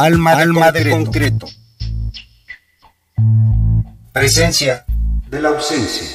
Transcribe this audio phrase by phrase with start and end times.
[0.00, 1.48] Alma, Alma de concreto.
[4.12, 4.84] Presencia
[5.28, 6.06] de la ausencia.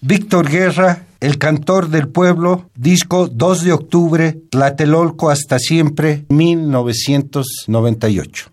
[0.00, 8.52] Víctor Guerra, El cantor del pueblo, disco 2 de octubre, Tlatelolco hasta siempre, 1998.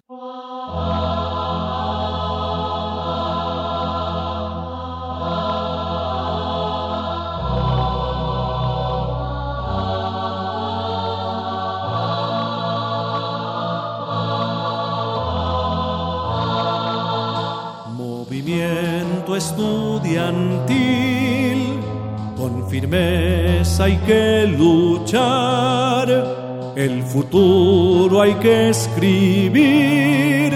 [27.09, 30.53] Futuro hay que escribir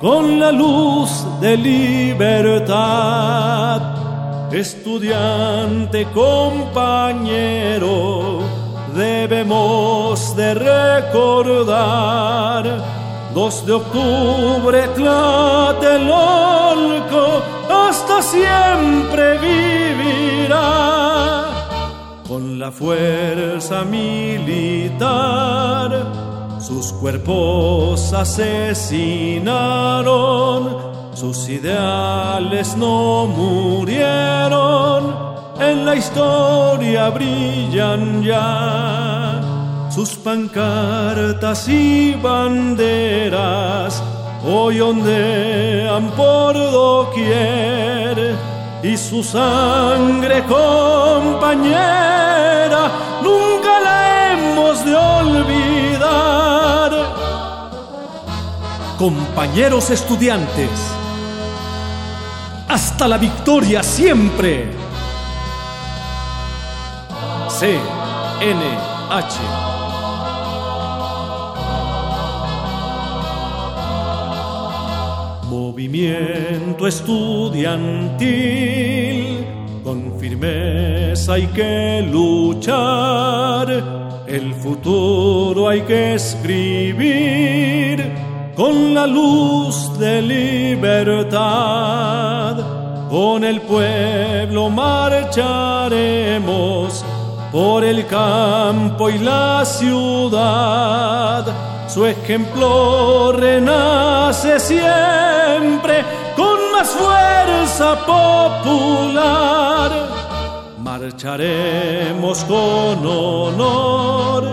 [0.00, 2.72] con la luz de libertad.
[4.52, 7.20] Estudiante compañero,
[8.94, 11.82] debemos de recordar
[13.34, 15.82] 2 de octubre, Tlatelolco,
[17.68, 20.91] hasta siempre vivirá.
[22.32, 25.10] Con la fuerza militar,
[26.58, 29.52] sus cuerpos asesinaron,
[31.12, 35.14] sus ideales no murieron,
[35.60, 39.42] en la historia brillan ya.
[39.90, 44.02] Sus pancartas y banderas
[44.42, 48.51] hoy ondean por doquier
[48.82, 51.70] y su sangre compañera
[53.22, 56.90] nunca la hemos de olvidar.
[58.98, 60.70] Compañeros estudiantes,
[62.68, 64.72] hasta la victoria siempre.
[67.48, 67.78] C.
[68.40, 68.62] N.
[69.10, 69.71] H.
[75.72, 79.46] movimiento estudiantil,
[79.82, 88.04] con firmeza hay que luchar, el futuro hay que escribir
[88.54, 91.38] con la luz de libertad.
[93.08, 97.02] Con el pueblo marcharemos
[97.50, 106.02] por el campo y la ciudad su ejemplo renace siempre
[106.34, 109.90] con más fuerza popular.
[110.78, 114.48] Marcharemos con honor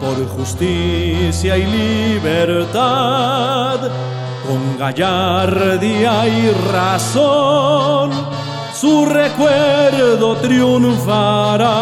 [0.00, 2.58] por justicia y libertad,
[4.44, 8.10] con gallardía y razón,
[8.74, 11.76] su recuerdo triunfará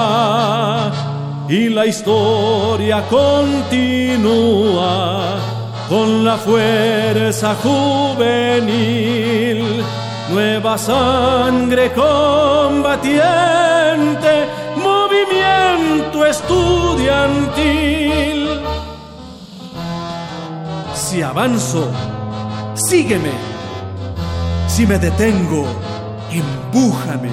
[1.49, 5.37] y la historia continúa
[5.88, 9.84] con la fuerza juvenil,
[10.31, 13.19] nueva sangre combatiente,
[14.77, 18.49] movimiento estudiantil.
[20.94, 21.91] Si avanzo,
[22.75, 23.32] sígueme.
[24.66, 25.66] Si me detengo,
[26.32, 27.28] empújame.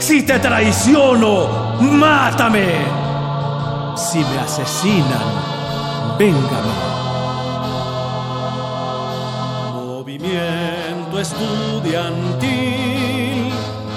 [0.00, 3.03] Si te traiciono, mátame
[3.96, 5.28] si me asesinan,
[6.18, 6.64] vengan.
[9.74, 13.52] Movimiento estudiantil,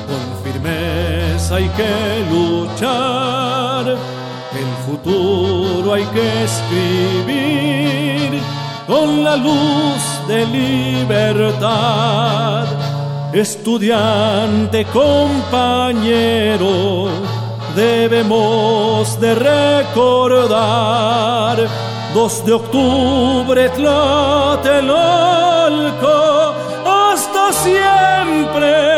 [0.08, 3.98] con firmeza hay que luchar, el
[4.86, 8.42] futuro hay que escribir
[8.88, 12.66] con la luz de libertad.
[13.34, 17.10] Estudiante compañero,
[17.78, 20.58] debemos de recordar
[22.12, 24.96] 2 de octubre Tlatelolco
[26.84, 28.98] hasta siempre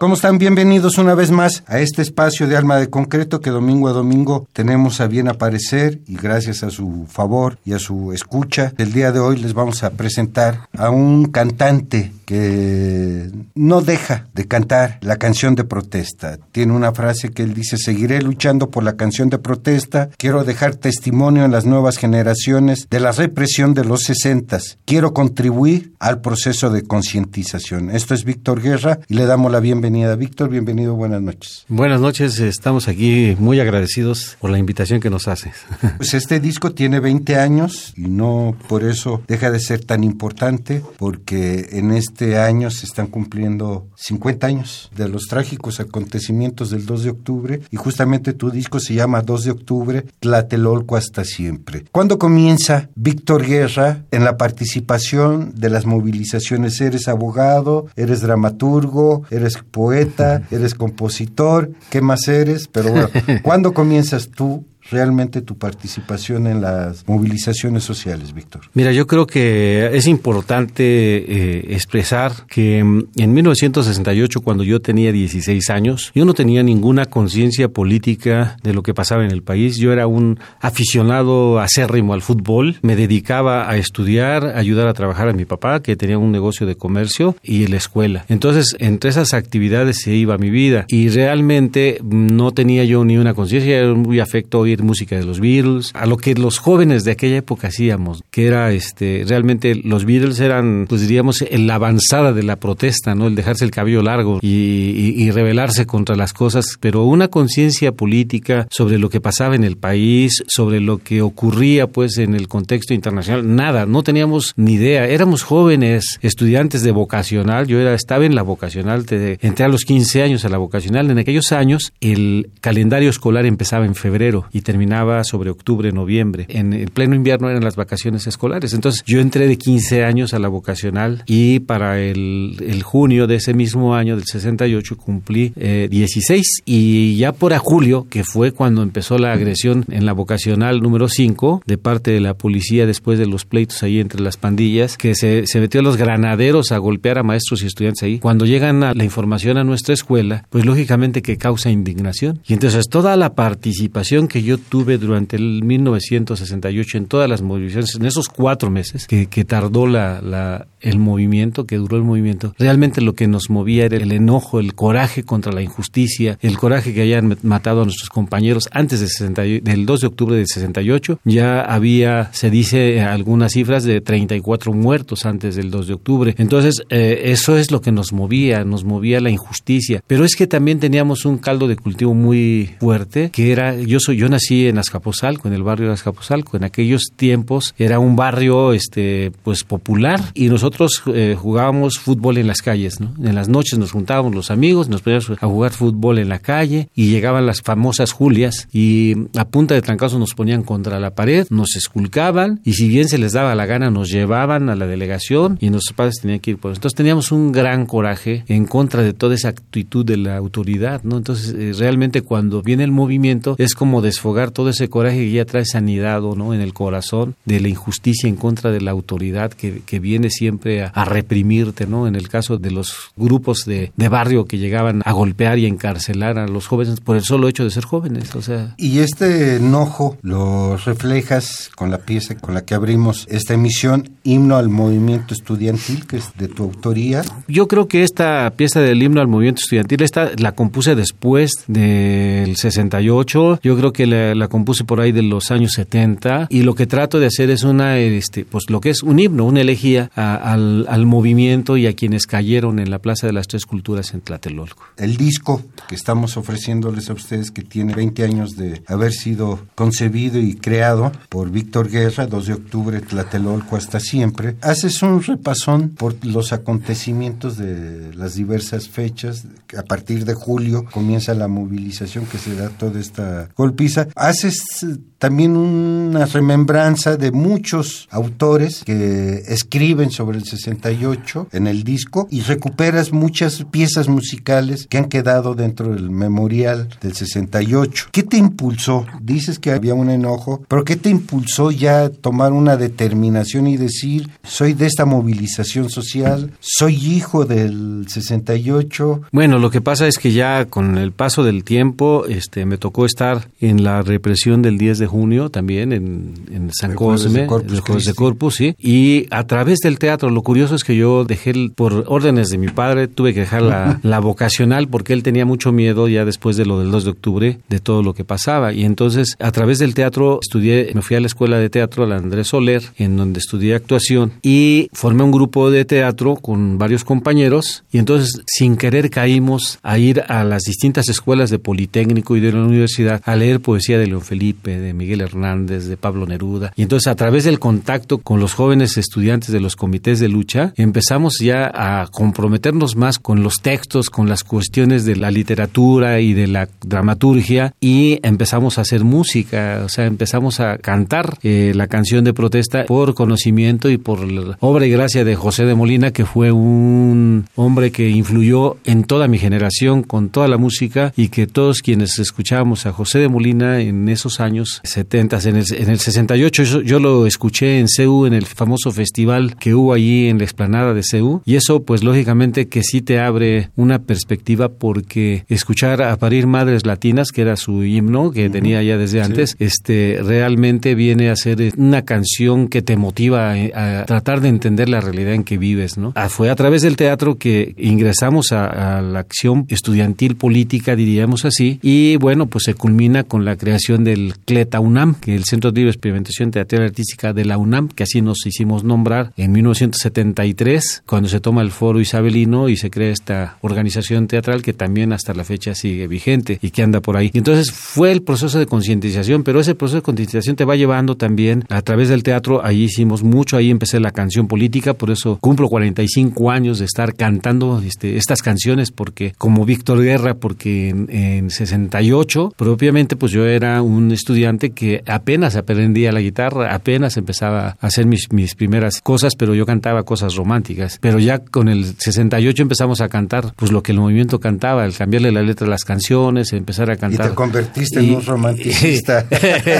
[0.00, 0.38] ¿Cómo están?
[0.38, 4.48] Bienvenidos una vez más a este espacio de Alma de Concreto que domingo a domingo
[4.54, 9.12] tenemos a bien aparecer y gracias a su favor y a su escucha, el día
[9.12, 15.16] de hoy les vamos a presentar a un cantante que no deja de cantar la
[15.16, 16.38] canción de protesta.
[16.52, 20.76] Tiene una frase que él dice, seguiré luchando por la canción de protesta, quiero dejar
[20.76, 26.70] testimonio en las nuevas generaciones de la represión de los sesentas, quiero contribuir al proceso
[26.70, 27.90] de concientización.
[27.90, 30.14] Esto es Víctor Guerra y le damos la bienvenida.
[30.14, 31.64] Víctor, bienvenido, buenas noches.
[31.66, 35.54] Buenas noches, estamos aquí muy agradecidos por la invitación que nos haces.
[35.96, 40.82] Pues este disco tiene 20 años y no por eso deja de ser tan importante,
[40.96, 46.84] porque en este este año se están cumpliendo 50 años de los trágicos acontecimientos del
[46.84, 51.86] 2 de octubre y justamente tu disco se llama 2 de octubre, Tlatelolco hasta siempre.
[51.90, 56.78] ¿Cuándo comienza Víctor Guerra en la participación de las movilizaciones?
[56.82, 57.86] ¿Eres abogado?
[57.96, 59.24] ¿Eres dramaturgo?
[59.30, 60.42] ¿Eres poeta?
[60.50, 61.70] ¿Eres compositor?
[61.88, 62.68] ¿Qué más eres?
[62.68, 63.08] Pero bueno,
[63.42, 68.62] ¿cuándo comienzas tú realmente tu participación en las movilizaciones sociales, Víctor?
[68.74, 75.12] Mira, yo creo que es importante eh, expresar que mm, en 1968, cuando yo tenía
[75.12, 79.76] 16 años, yo no tenía ninguna conciencia política de lo que pasaba en el país.
[79.76, 85.28] Yo era un aficionado acérrimo al fútbol, me dedicaba a estudiar, a ayudar a trabajar
[85.28, 88.24] a mi papá, que tenía un negocio de comercio, y la escuela.
[88.28, 93.34] Entonces, entre esas actividades se iba mi vida y realmente no tenía yo ni una
[93.34, 97.12] conciencia, era muy afecto oír música de los Beatles, a lo que los jóvenes de
[97.12, 102.42] aquella época hacíamos, que era este realmente los Beatles eran, pues diríamos, la avanzada de
[102.42, 103.26] la protesta, ¿no?
[103.26, 108.66] El dejarse el cabello largo y, y rebelarse contra las cosas, pero una conciencia política
[108.70, 112.94] sobre lo que pasaba en el país, sobre lo que ocurría pues en el contexto
[112.94, 118.34] internacional, nada, no teníamos ni idea, éramos jóvenes, estudiantes de vocacional, yo era, estaba en
[118.34, 122.50] la vocacional, te, entré a los 15 años a la vocacional, en aquellos años el
[122.60, 126.46] calendario escolar empezaba en febrero y terminaba sobre octubre, noviembre.
[126.48, 128.74] En el pleno invierno eran las vacaciones escolares.
[128.74, 133.36] Entonces yo entré de 15 años a la vocacional y para el, el junio de
[133.36, 138.52] ese mismo año, del 68, cumplí eh, 16 y ya por a julio, que fue
[138.52, 143.18] cuando empezó la agresión en la vocacional número 5 de parte de la policía después
[143.18, 146.78] de los pleitos ahí entre las pandillas, que se, se metió a los granaderos a
[146.78, 148.18] golpear a maestros y estudiantes ahí.
[148.18, 152.40] Cuando llegan a la información a nuestra escuela, pues lógicamente que causa indignación.
[152.46, 157.94] Y entonces toda la participación que yo tuve durante el 1968 en todas las movilizaciones,
[157.94, 162.54] en esos cuatro meses que, que tardó la, la, el movimiento, que duró el movimiento,
[162.58, 166.94] realmente lo que nos movía era el enojo, el coraje contra la injusticia, el coraje
[166.94, 171.20] que hayan matado a nuestros compañeros antes de 60, del 2 de octubre del 68.
[171.24, 176.34] Ya había, se dice algunas cifras de 34 muertos antes del 2 de octubre.
[176.38, 180.02] Entonces, eh, eso es lo que nos movía, nos movía la injusticia.
[180.06, 184.16] Pero es que también teníamos un caldo de cultivo muy fuerte, que era, yo soy,
[184.16, 186.56] yo nací en Azcapotzalco, en el barrio de Azcapotzalco.
[186.56, 190.69] En aquellos tiempos era un barrio, este, pues popular y nosotros
[191.06, 193.12] eh, jugábamos fútbol en las calles, ¿no?
[193.22, 196.88] En las noches nos juntábamos los amigos, nos poníamos a jugar fútbol en la calle
[196.94, 201.46] y llegaban las famosas Julias y a punta de trancazos nos ponían contra la pared,
[201.50, 205.58] nos esculcaban y si bien se les daba la gana nos llevaban a la delegación
[205.60, 206.78] y nuestros padres tenían que ir por eso.
[206.78, 211.16] Entonces teníamos un gran coraje en contra de toda esa actitud de la autoridad, ¿no?
[211.16, 215.44] Entonces eh, realmente cuando viene el movimiento es como desfogar todo ese coraje que ya
[215.44, 216.54] trae sanidad ¿no?
[216.54, 220.59] en el corazón de la injusticia en contra de la autoridad que, que viene siempre
[220.64, 222.06] a, a, reprimirte, ¿no?
[222.06, 226.38] En el caso de los grupos de, de, barrio que llegaban a golpear y encarcelar
[226.38, 228.74] a los jóvenes por el solo hecho de ser jóvenes, o sea.
[228.76, 234.56] Y este enojo lo reflejas con la pieza con la que abrimos esta emisión, Himno
[234.56, 237.22] al Movimiento Estudiantil, que es de tu autoría.
[237.48, 242.56] Yo creo que esta pieza del Himno al Movimiento Estudiantil, esta la compuse después del
[242.56, 246.74] 68, yo creo que la, la compuse por ahí de los años 70 y lo
[246.74, 250.10] que trato de hacer es una, este, pues lo que es un himno, una elegía
[250.14, 254.14] a, al, al, movimiento y a quienes cayeron en la Plaza de las Tres Culturas
[254.14, 254.84] en Tlatelolco.
[254.96, 260.38] El disco que estamos ofreciéndoles a ustedes que tiene 20 años de haber sido concebido
[260.38, 266.24] y creado por Víctor Guerra, 2 de octubre, Tlatelolco hasta siempre, haces un repasón por
[266.24, 272.54] los acontecimientos de las diversas fechas, a partir de julio comienza la movilización que se
[272.54, 274.86] da toda esta golpiza, haces
[275.20, 282.40] también una remembranza de muchos autores que escriben sobre el 68 en el disco y
[282.40, 288.06] recuperas muchas piezas musicales que han quedado dentro del memorial del 68.
[288.12, 289.04] ¿Qué te impulsó?
[289.20, 294.30] Dices que había un enojo, pero ¿qué te impulsó ya tomar una determinación y decir,
[294.42, 299.20] soy de esta movilización social, soy hijo del 68?
[299.32, 303.04] Bueno, lo que pasa es que ya con el paso del tiempo este, me tocó
[303.04, 308.04] estar en la represión del 10 de junio también en, en San Cosme, el Jueves
[308.06, 308.74] de Corpus, sí.
[308.78, 312.68] Y a través del teatro, lo curioso es que yo dejé, por órdenes de mi
[312.68, 316.64] padre, tuve que dejar la, la, vocacional porque él tenía mucho miedo ya después de
[316.64, 318.72] lo del 2 de octubre, de todo lo que pasaba.
[318.72, 322.06] Y entonces, a través del teatro, estudié, me fui a la escuela de teatro, a
[322.06, 327.04] la Andrés Soler, en donde estudié actuación y formé un grupo de teatro con varios
[327.04, 327.84] compañeros.
[327.90, 332.52] Y entonces, sin querer, caímos a ir a las distintas escuelas de Politécnico y de
[332.52, 336.72] la universidad a leer poesía de León Felipe, de Miguel Hernández, de Pablo Neruda.
[336.76, 340.74] Y entonces a través del contacto con los jóvenes estudiantes de los comités de lucha,
[340.76, 346.34] empezamos ya a comprometernos más con los textos, con las cuestiones de la literatura y
[346.34, 351.86] de la dramaturgia y empezamos a hacer música, o sea, empezamos a cantar eh, la
[351.86, 356.12] canción de protesta por conocimiento y por la obra y gracia de José de Molina,
[356.12, 361.28] que fue un hombre que influyó en toda mi generación con toda la música y
[361.28, 365.90] que todos quienes escuchábamos a José de Molina en esos años 70, en el, en
[365.90, 370.28] el 68, yo, yo lo escuché en CEU, en el famoso festival que hubo allí
[370.28, 374.68] en la explanada de CEU, y eso pues lógicamente que sí te abre una perspectiva
[374.68, 379.56] porque escuchar a parir madres latinas, que era su himno que tenía ya desde antes,
[379.58, 385.00] este realmente viene a ser una canción que te motiva a, tratar de entender la
[385.00, 386.12] realidad en que vives, ¿no?
[386.16, 391.78] Ah, fue a través del teatro que ingresamos a, la acción estudiantil política, diríamos así,
[391.82, 395.88] y bueno, pues se culmina con la creación del CLETA UNAM, que el Centro de
[395.88, 401.40] Experimentación Teatral Artística de la UNAM, que así nos hicimos nombrar en 1973, cuando se
[401.40, 405.74] toma el foro isabelino y se crea esta organización teatral que también hasta la fecha
[405.74, 407.30] sigue vigente y que anda por ahí.
[407.32, 411.16] Y entonces fue el proceso de concientización, pero ese proceso de concientización te va llevando
[411.16, 412.64] también a través del teatro.
[412.64, 417.14] Ahí hicimos mucho, ahí empecé la canción política, por eso cumplo 45 años de estar
[417.14, 423.82] cantando este, estas canciones, porque como Víctor Guerra, porque en, 68 propiamente pues yo era
[423.82, 429.34] un estudiante que apenas aprendía la guitarra, apenas empezaba a hacer mis, mis primeras cosas,
[429.36, 430.98] pero yo cantaba cosas románticas.
[431.00, 434.94] Pero ya con el 68 empezamos a cantar pues lo que el movimiento cantaba, el
[434.94, 437.26] cambiarle la letra a las canciones, empezar a cantar.
[437.26, 439.26] Y te convertiste en un romanticista.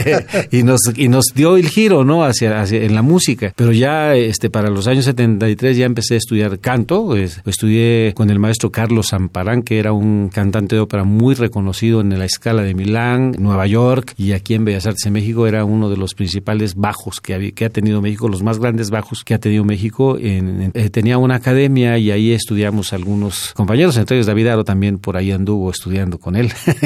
[0.51, 2.25] y nos y nos dio el giro, ¿no?
[2.25, 3.53] Hacia, hacia, en la música.
[3.57, 8.39] Pero ya este para los años 73 ya empecé a estudiar canto, estudié con el
[8.39, 12.75] maestro Carlos Zamparán, que era un cantante de ópera muy reconocido en la escala de
[12.75, 16.75] Milán, Nueva York y aquí en Bellas Artes en México era uno de los principales
[16.75, 20.19] bajos que, había, que ha tenido México, los más grandes bajos que ha tenido México.
[20.19, 25.17] En, eh, tenía una academia y ahí estudiamos algunos compañeros, entonces David Aro también por
[25.17, 26.53] ahí anduvo estudiando con él.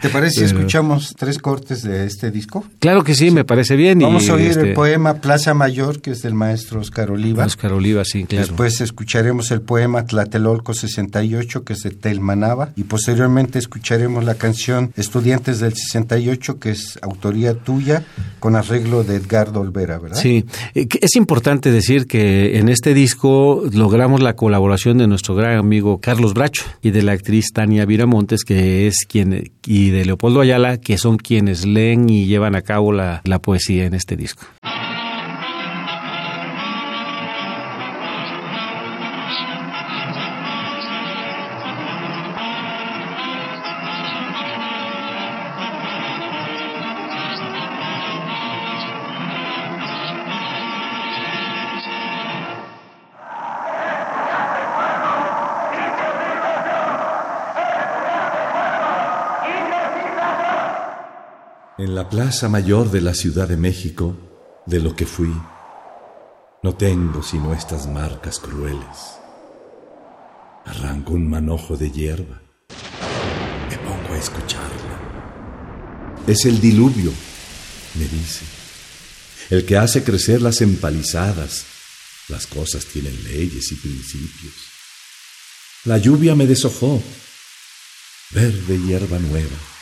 [0.00, 2.64] ¿Te parece si escuchamos tres cortes de este disco?
[2.78, 3.98] Claro que sí, me parece bien.
[4.00, 7.44] Vamos a oír el este poema Plaza Mayor, que es del maestro Oscar Oliva.
[7.44, 8.46] Oscar Oliva, sí, claro.
[8.46, 14.92] Después escucharemos el poema Tlatelolco 68, que es de Telmanaba, y posteriormente escucharemos la canción
[14.96, 18.04] Estudiantes del 68, que es autoría tuya,
[18.38, 20.16] con arreglo de Edgardo Olvera, ¿verdad?
[20.16, 25.58] Sí, eh, es importante decir que en este disco logramos la colaboración de nuestro gran
[25.58, 30.40] amigo Carlos Bracho y de la actriz Tania Viramontes, que es quien, y de Leopoldo
[30.40, 34.44] Ayala, que son quienes leen y llevan a cabo la, la poesía en este disco.
[62.06, 64.16] La plaza mayor de la Ciudad de México,
[64.64, 65.34] de lo que fui,
[66.62, 69.18] no tengo sino estas marcas crueles.
[70.66, 72.40] Arranco un manojo de hierba,
[73.68, 75.00] me pongo a escucharla.
[76.28, 77.10] Es el diluvio,
[77.94, 78.44] me dice,
[79.50, 81.64] el que hace crecer las empalizadas.
[82.28, 84.54] Las cosas tienen leyes y principios.
[85.84, 87.02] La lluvia me deshojó,
[88.30, 89.75] verde hierba nueva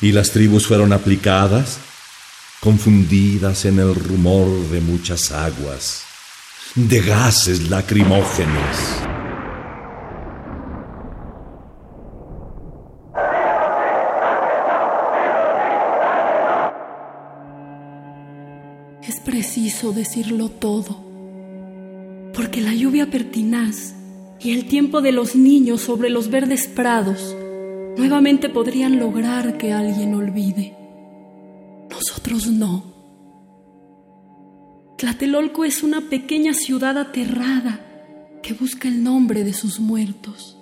[0.00, 1.78] y las tribus fueron aplicadas,
[2.60, 6.02] confundidas en el rumor de muchas aguas,
[6.74, 8.76] de gases lacrimógenos.
[19.02, 21.04] Es preciso decirlo todo,
[22.34, 23.94] porque la lluvia pertinaz
[24.38, 27.36] y el tiempo de los niños sobre los verdes prados
[27.96, 30.76] nuevamente podrían lograr que alguien olvide.
[31.90, 32.84] Nosotros no.
[34.96, 37.80] Tlatelolco es una pequeña ciudad aterrada
[38.42, 40.56] que busca el nombre de sus muertos.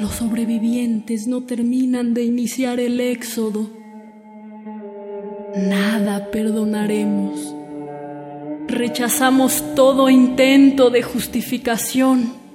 [0.00, 3.70] Los sobrevivientes no terminan de iniciar el éxodo.
[5.56, 7.54] Nada perdonaremos.
[8.68, 12.45] Rechazamos todo intento de justificación.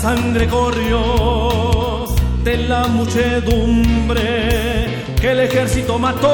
[0.00, 2.06] Sangre corrió
[2.42, 4.24] de la muchedumbre
[5.20, 6.30] que el ejército mató.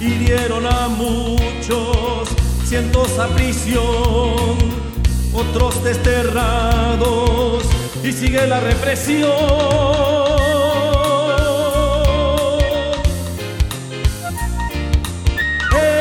[0.00, 2.28] Hirieron a muchos,
[2.64, 4.56] cientos a prisión,
[5.32, 7.62] otros desterrados
[8.02, 9.30] y sigue la represión.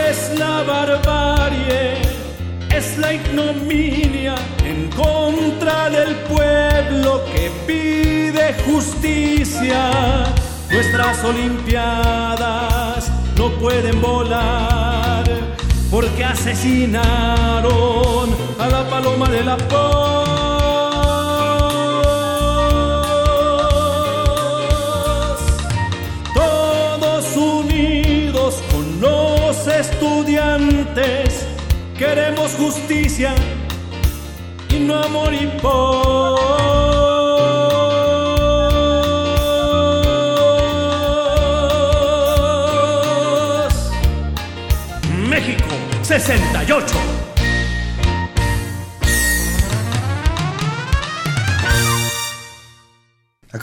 [0.10, 2.03] Es la barbarie,
[2.98, 9.92] la ignominia en contra del pueblo que pide justicia.
[10.70, 15.24] Nuestras olimpiadas no pueden volar
[15.90, 17.04] porque asesinaron
[18.60, 20.24] a la paloma de la paz.
[26.34, 31.33] Todos unidos con los estudiantes
[32.14, 33.34] queremos justicia
[34.70, 35.74] y no amor y paz.
[45.28, 45.74] México
[46.04, 47.13] 68.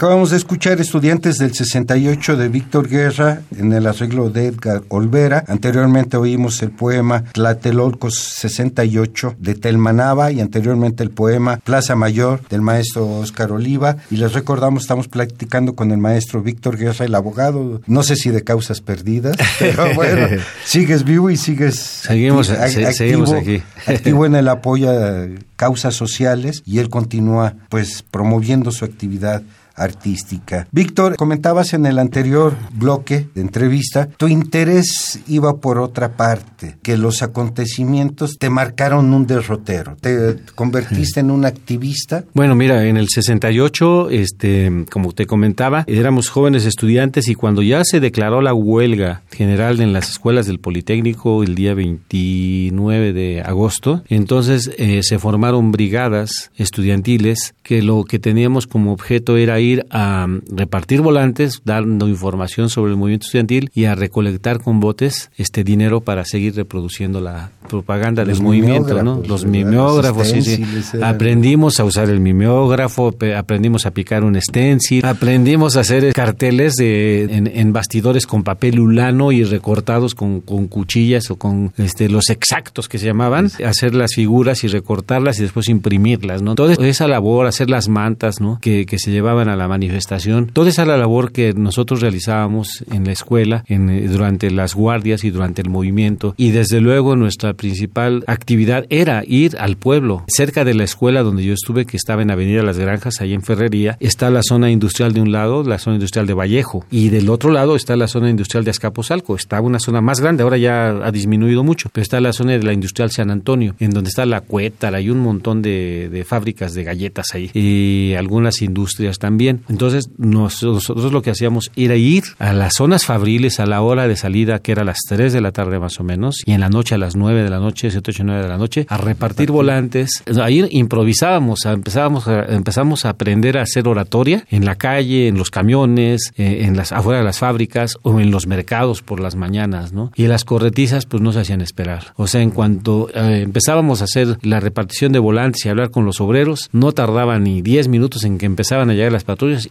[0.01, 5.43] Acabamos de escuchar Estudiantes del 68 de Víctor Guerra en el arreglo de Edgar Olvera.
[5.47, 12.61] Anteriormente oímos el poema Tlatelolcos 68 de Telmanaba y anteriormente el poema Plaza Mayor del
[12.61, 13.97] maestro Oscar Oliva.
[14.09, 18.31] Y les recordamos, estamos platicando con el maestro Víctor Guerra, el abogado, no sé si
[18.31, 20.29] de causas perdidas, pero bueno,
[20.65, 23.61] sigues vivo y sigues Seguimos, acti- se- activo, seguimos aquí.
[23.85, 29.43] activo en el apoyo a causas sociales y él continúa pues promoviendo su actividad
[29.75, 30.67] artística.
[30.71, 36.97] Víctor, comentabas en el anterior bloque de entrevista, tu interés iba por otra parte, que
[36.97, 42.23] los acontecimientos te marcaron un derrotero, te convertiste en un activista.
[42.33, 47.83] Bueno, mira, en el 68, este, como te comentaba, éramos jóvenes estudiantes y cuando ya
[47.83, 54.03] se declaró la huelga general en las escuelas del Politécnico el día 29 de agosto,
[54.09, 60.27] entonces eh, se formaron brigadas estudiantiles que lo que teníamos como objeto era ir a
[60.27, 65.63] mm, repartir volantes, dando información sobre el movimiento estudiantil y a recolectar con botes este
[65.63, 69.21] dinero para seguir reproduciendo la propaganda Los del movimiento, ¿no?
[69.25, 70.63] Los mimeógrafos, sí.
[71.01, 77.23] Aprendimos a usar el mimeógrafo, aprendimos a picar un stencil, aprendimos a hacer carteles de,
[77.23, 82.29] en, en bastidores con papel ulano y recortados con, con cuchillas o con este, los
[82.29, 86.55] exactos que se llamaban, hacer las figuras y recortarlas y después imprimirlas, ¿no?
[86.55, 88.59] Toda esa labor, hacer las mantas, ¿no?
[88.61, 93.05] Que, que se llevaban a la manifestación, toda esa la labor que nosotros realizábamos en
[93.05, 97.53] la escuela, en, eh, durante las guardias y durante el movimiento, y desde luego nuestra
[97.53, 100.23] principal actividad era ir al pueblo.
[100.27, 103.41] Cerca de la escuela donde yo estuve, que estaba en Avenida Las Granjas, ahí en
[103.41, 107.29] Ferrería, está la zona industrial de un lado, la zona industrial de Vallejo, y del
[107.29, 109.35] otro lado está la zona industrial de Azcapotzalco.
[109.35, 112.63] Está una zona más grande, ahora ya ha disminuido mucho, pero está la zona de
[112.63, 115.01] la industrial San Antonio, en donde está la Cuétara.
[115.01, 119.63] Y un montón de, de fábricas de galletas ahí, y algunas industrias también también.
[119.69, 124.15] Entonces nosotros lo que hacíamos era ir a las zonas fabriles a la hora de
[124.15, 126.69] salida, que era a las 3 de la tarde más o menos, y en la
[126.69, 129.51] noche a las 9 de la noche, 7, 8, 9 de la noche, a repartir
[129.51, 130.23] volantes.
[130.41, 135.49] Ahí improvisábamos, empezábamos a, empezamos a aprender a hacer oratoria en la calle, en los
[135.49, 139.93] camiones, eh, en las afuera de las fábricas o en los mercados por las mañanas,
[139.93, 140.11] ¿no?
[140.15, 142.13] Y las corretizas pues no se hacían esperar.
[142.15, 146.05] O sea, en cuanto eh, empezábamos a hacer la repartición de volantes y hablar con
[146.05, 149.23] los obreros, no tardaba ni 10 minutos en que empezaban a llegar las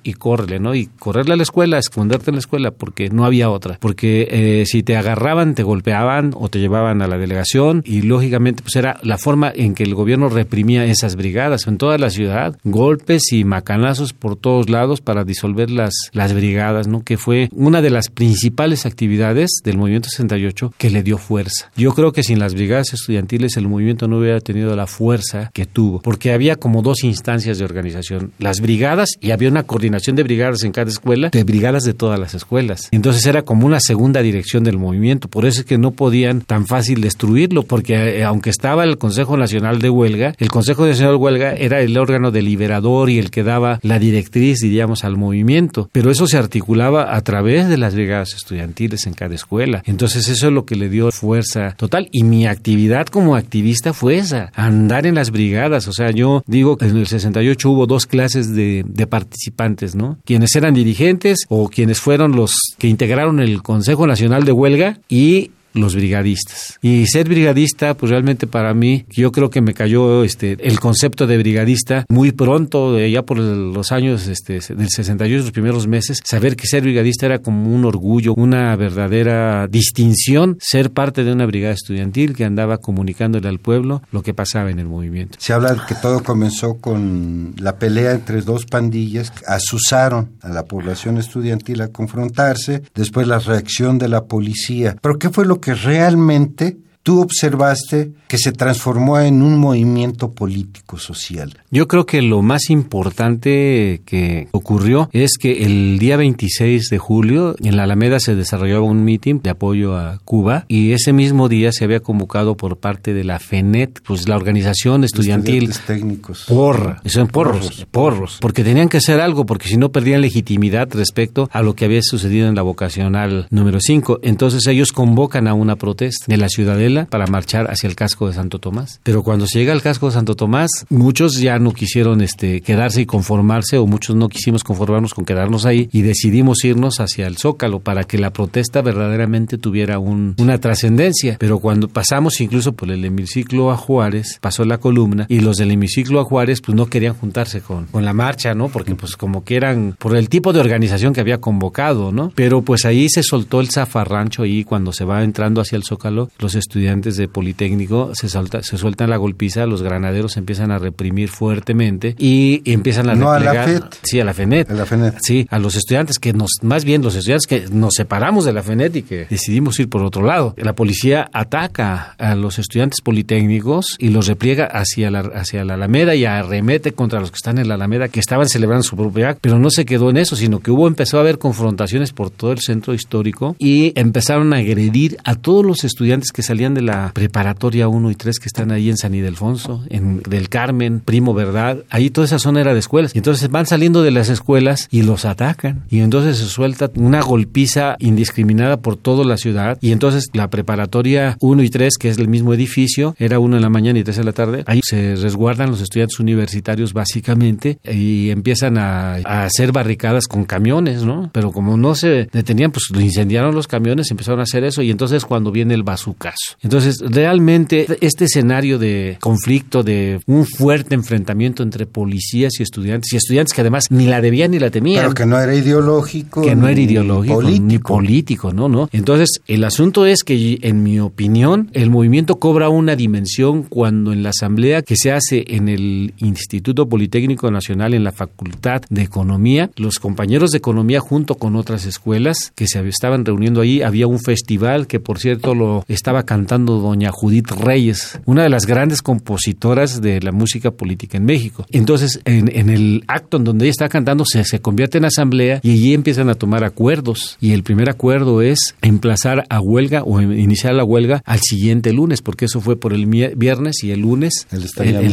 [0.03, 0.75] y córrele, ¿no?
[0.75, 3.79] Y correrle a la escuela, esconderte en la escuela porque no había otra.
[3.81, 8.63] Porque eh, si te agarraban, te golpeaban o te llevaban a la delegación y lógicamente
[8.63, 12.57] pues era la forma en que el gobierno reprimía esas brigadas en toda la ciudad,
[12.65, 17.05] golpes y macanazos por todos lados para disolver las, las brigadas, ¿no?
[17.05, 21.71] Que fue una de las principales actividades del movimiento 68 que le dio fuerza.
[21.77, 25.67] Yo creo que sin las brigadas estudiantiles el movimiento no hubiera tenido la fuerza que
[25.67, 30.23] tuvo, porque había como dos instancias de organización, las brigadas y había una coordinación de
[30.23, 32.89] brigadas en cada escuela, de brigadas de todas las escuelas.
[32.91, 36.67] Entonces era como una segunda dirección del movimiento, por eso es que no podían tan
[36.67, 41.19] fácil destruirlo, porque eh, aunque estaba el Consejo Nacional de Huelga, el Consejo Nacional de
[41.19, 46.11] Huelga era el órgano deliberador y el que daba la directriz, diríamos, al movimiento, pero
[46.11, 49.83] eso se articulaba a través de las brigadas estudiantiles en cada escuela.
[49.87, 54.19] Entonces eso es lo que le dio fuerza total y mi actividad como activista fue
[54.19, 58.07] esa, andar en las brigadas, o sea, yo digo que en el 68 hubo dos
[58.07, 59.07] clases de, de
[59.41, 60.19] participantes, ¿no?
[60.27, 65.53] Quienes eran dirigentes o quienes fueron los que integraron el Consejo Nacional de Huelga y
[65.73, 66.79] los brigadistas.
[66.83, 71.27] Y ser brigadista, pues realmente para mí, yo creo que me cayó este el concepto
[71.27, 76.57] de brigadista muy pronto, ya por los años este, del 68, los primeros meses, saber
[76.57, 81.75] que ser brigadista era como un orgullo, una verdadera distinción, ser parte de una brigada
[81.75, 85.39] estudiantil que andaba comunicándole al pueblo lo que pasaba en el movimiento.
[85.41, 90.65] Se habla de que todo comenzó con la pelea entre dos pandillas, asusaron a la
[90.65, 94.97] población estudiantil a confrontarse, después la reacción de la policía.
[95.01, 100.99] ¿Pero qué fue lo que realmente tú observaste que se transformó en un movimiento político
[100.99, 101.59] social?
[101.71, 107.57] Yo creo que lo más importante que ocurrió es que el día 26 de julio
[107.63, 111.73] en la Alameda se desarrollaba un mitin de apoyo a Cuba y ese mismo día
[111.73, 116.45] se había convocado por parte de la FENET, pues la organización estudiantil técnicos.
[116.47, 120.89] Porra, son porros, porros, porros, porque tenían que hacer algo porque si no perdían legitimidad
[120.93, 124.21] respecto a lo que había sucedido en la vocacional número 5.
[124.23, 128.35] Entonces ellos convocan a una protesta de la ciudadela para marchar hacia el casco de
[128.35, 129.01] Santo Tomás.
[129.03, 133.03] Pero cuando se llega al casco de Santo Tomás, muchos ya no quisieron este, quedarse
[133.03, 137.37] y conformarse, o muchos no quisimos conformarnos con quedarnos ahí, y decidimos irnos hacia el
[137.37, 141.37] Zócalo para que la protesta verdaderamente tuviera un, una trascendencia.
[141.39, 145.71] Pero cuando pasamos incluso por el hemiciclo a Juárez, pasó la columna, y los del
[145.71, 148.69] hemiciclo a Juárez pues no querían juntarse con, con la marcha, ¿no?
[148.69, 152.33] Porque pues como que eran por el tipo de organización que había convocado, ¿no?
[152.35, 156.31] Pero pues ahí se soltó el zafarrancho y cuando se va entrando hacia el Zócalo,
[156.39, 161.29] los estudiantes de Politécnico se, salta, se sueltan la golpiza, los granaderos empiezan a reprimir
[161.29, 163.57] fuertemente y empiezan a no replegar.
[163.57, 163.83] a la FED.
[164.03, 164.71] Sí, a la FENET.
[164.71, 165.19] A la FENET.
[165.23, 168.63] Sí, a los estudiantes que nos, más bien los estudiantes que nos separamos de la
[168.63, 170.55] FENET y que decidimos ir por otro lado.
[170.57, 176.15] La policía ataca a los estudiantes politécnicos y los repliega hacia la, hacia la Alameda
[176.15, 179.59] y arremete contra los que están en la Alameda que estaban celebrando su propiedad, pero
[179.59, 182.61] no se quedó en eso, sino que hubo, empezó a haber confrontaciones por todo el
[182.61, 187.89] centro histórico y empezaron a agredir a todos los estudiantes que salían de la preparatoria
[187.89, 192.11] 1 y 3 que están ahí en San Ildefonso, en del Carmen, Primo Verdad, ahí
[192.11, 193.15] toda esa zona era de escuelas.
[193.15, 195.85] Y entonces van saliendo de las escuelas y los atacan.
[195.91, 199.79] Y entonces se suelta una golpiza indiscriminada por toda la ciudad.
[199.81, 203.63] Y entonces la preparatoria 1 y 3, que es el mismo edificio, era uno en
[203.63, 208.31] la mañana y tres en la tarde, ahí se resguardan los estudiantes universitarios básicamente y
[208.31, 211.31] empiezan a, a hacer barricadas con camiones, ¿no?
[211.33, 214.91] Pero como no se detenían, pues lo incendiaron los camiones, empezaron a hacer eso y
[214.91, 216.57] entonces cuando viene el bazucazo.
[216.63, 223.17] Entonces, realmente este escenario de conflicto, de un fuerte enfrentamiento entre policías y estudiantes, y
[223.17, 225.03] estudiantes que además ni la debían ni la temían.
[225.03, 226.43] Pero que no era ideológico.
[226.43, 227.65] Que no era ideológico político.
[227.65, 228.69] ni político, ¿no?
[228.69, 234.13] no Entonces, el asunto es que, en mi opinión, el movimiento cobra una dimensión cuando
[234.13, 239.03] en la asamblea que se hace en el Instituto Politécnico Nacional, en la Facultad de
[239.03, 244.07] Economía, los compañeros de Economía junto con otras escuelas que se estaban reuniendo ahí, había
[244.07, 248.67] un festival que, por cierto, lo estaba cantando cantando doña Judith Reyes, una de las
[248.67, 251.65] grandes compositoras de la música política en México.
[251.71, 255.71] Entonces, en, el acto en donde ella está cantando, se, se convierte en asamblea y
[255.71, 257.37] allí empiezan a tomar acuerdos.
[257.41, 262.21] Y el primer acuerdo es emplazar a huelga o iniciar la huelga al siguiente lunes,
[262.21, 264.65] porque eso fue por el viernes y el lunes el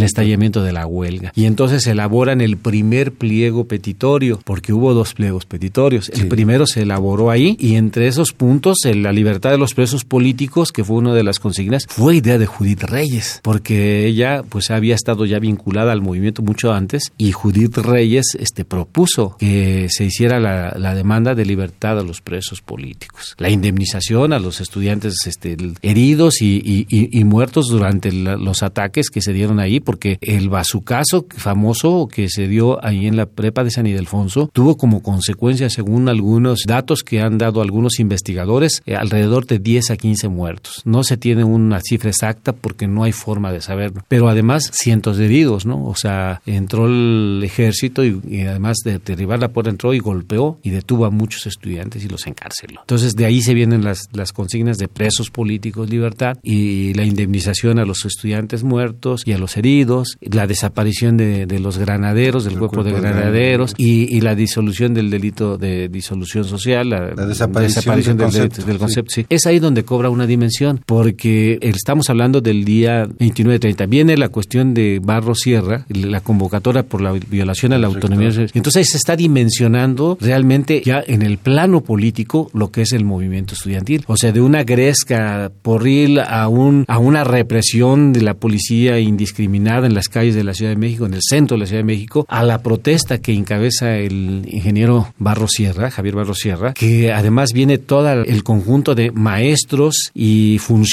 [0.01, 1.33] estallamiento, de la huelga.
[1.35, 6.09] Y entonces elaboran el primer pliego petitorio, porque hubo dos pliegos petitorios.
[6.09, 10.71] El primero se elaboró ahí y entre esos puntos, la libertad de los presos políticos,
[10.71, 14.95] que fue una de las consignas, fue idea de Judith Reyes, porque ella pues había
[14.95, 20.39] estado ya vinculada al movimiento mucho antes y Judith Reyes este, propuso que se hiciera
[20.39, 26.41] la, demanda de libertad a los presos políticos, la indemnización a los estudiantes este, heridos
[26.41, 32.47] y, muertos durante los ataques que se dieron ahí, porque el bazucazo famoso que se
[32.47, 37.21] dio ahí en la prepa de San Ildefonso tuvo como consecuencia, según algunos datos que
[37.21, 40.81] han dado algunos investigadores, eh, alrededor de 10 a 15 muertos.
[40.85, 44.03] No se tiene una cifra exacta porque no hay forma de saberlo.
[44.07, 45.85] Pero además, cientos de heridos, ¿no?
[45.85, 50.69] O sea, entró el ejército y, además de derribar la puerta, entró y golpeó y
[50.69, 52.81] detuvo a muchos estudiantes y los encarceló.
[52.81, 57.79] Entonces, de ahí se vienen las, las consignas de presos políticos, libertad y la indemnización
[57.79, 62.57] a los estudiantes muertos y a los heridos, la desaparición de, de los granaderos, del
[62.57, 68.77] cuerpo, de granaderos y, y, la disolución del delito de disolución social, la, desaparición, del,
[68.77, 69.13] concepto.
[69.13, 69.25] Sí.
[69.29, 73.87] Es ahí donde cobra una dimensión, porque estamos hablando del día 29-30.
[73.87, 78.29] Viene la cuestión de Barro Sierra, la convocatoria por la violación a la autonomía.
[78.53, 83.53] Entonces se está dimensionando realmente ya en el plano político lo que es el movimiento
[83.53, 84.03] estudiantil.
[84.07, 89.87] O sea, de una gresca porril a, un, a una represión de la policía indiscriminada
[89.87, 91.85] en las calles de la Ciudad de México, en el centro de la Ciudad de
[91.85, 97.53] México, a la protesta que encabeza el ingeniero Barro Sierra, Javier Barro Sierra, que además
[97.53, 100.86] viene todo el conjunto de maestros y funcionarios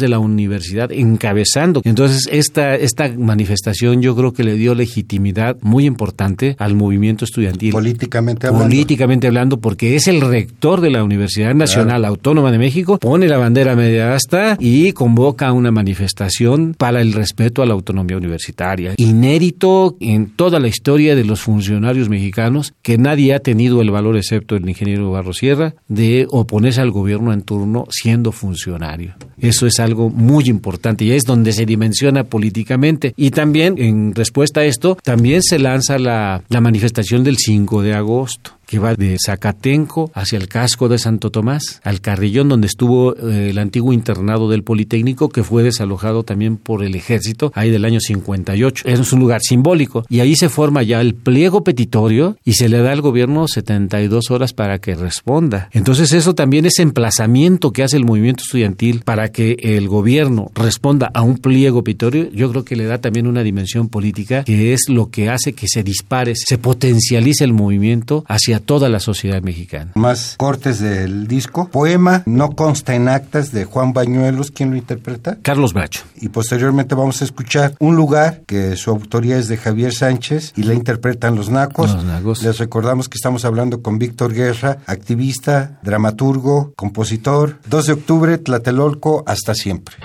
[0.00, 1.82] de la universidad encabezando.
[1.84, 7.72] Entonces, esta, esta manifestación yo creo que le dio legitimidad muy importante al movimiento estudiantil.
[7.72, 8.66] Políticamente hablando.
[8.66, 13.38] Políticamente hablando, porque es el rector de la Universidad Nacional Autónoma de México, pone la
[13.38, 18.94] bandera media asta y convoca una manifestación para el respeto a la autonomía universitaria.
[18.96, 24.16] Inédito en toda la historia de los funcionarios mexicanos, que nadie ha tenido el valor,
[24.16, 29.14] excepto el ingeniero Barro Sierra, de oponerse al gobierno en turno siendo funcionario.
[29.40, 33.14] Eso es algo muy importante y es donde se dimensiona políticamente.
[33.16, 37.94] Y también, en respuesta a esto, también se lanza la, la manifestación del 5 de
[37.94, 43.16] agosto que va de Zacatenco hacia el casco de Santo Tomás, al carrillón donde estuvo
[43.16, 47.84] eh, el antiguo internado del Politécnico, que fue desalojado también por el ejército, ahí del
[47.84, 48.84] año 58.
[48.86, 50.04] Es un lugar simbólico.
[50.08, 54.30] Y ahí se forma ya el pliego petitorio y se le da al gobierno 72
[54.30, 55.68] horas para que responda.
[55.72, 61.10] Entonces eso también es emplazamiento que hace el movimiento estudiantil para que el gobierno responda
[61.12, 62.30] a un pliego petitorio.
[62.30, 65.66] Yo creo que le da también una dimensión política que es lo que hace que
[65.66, 69.92] se dispare, se potencialice el movimiento hacia toda la sociedad mexicana.
[69.94, 71.68] Más cortes del disco.
[71.68, 74.50] Poema No consta en actas de Juan Bañuelos.
[74.50, 75.38] ¿Quién lo interpreta?
[75.42, 76.02] Carlos Bracho.
[76.16, 80.64] Y posteriormente vamos a escuchar Un lugar, que su autoría es de Javier Sánchez y
[80.64, 81.94] la interpretan Los Nacos.
[81.94, 82.42] Los Nacos.
[82.42, 87.58] Les recordamos que estamos hablando con Víctor Guerra, activista, dramaturgo, compositor.
[87.68, 89.96] 2 de octubre, Tlatelolco, hasta siempre.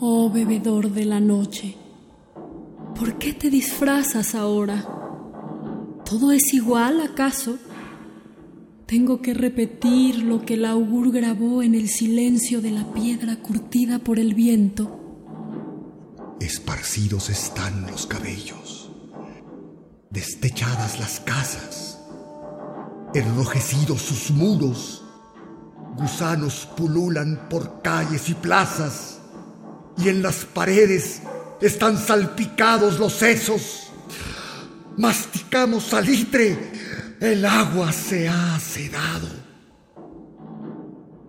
[0.00, 1.79] Oh bebedor de la noche
[2.96, 4.86] ¿Por qué te disfrazas ahora?
[6.04, 7.58] ¿Todo es igual acaso?
[8.86, 14.00] Tengo que repetir lo que el augur grabó en el silencio de la piedra curtida
[14.00, 14.96] por el viento.
[16.40, 18.90] Esparcidos están los cabellos,
[20.10, 22.00] destechadas las casas,
[23.14, 25.04] enrojecidos sus muros,
[25.96, 29.20] gusanos pululan por calles y plazas,
[29.98, 31.22] y en las paredes
[31.60, 33.90] están salpicados los sesos.
[34.96, 36.56] Masticamos salitre,
[37.20, 39.28] el agua se ha sedado.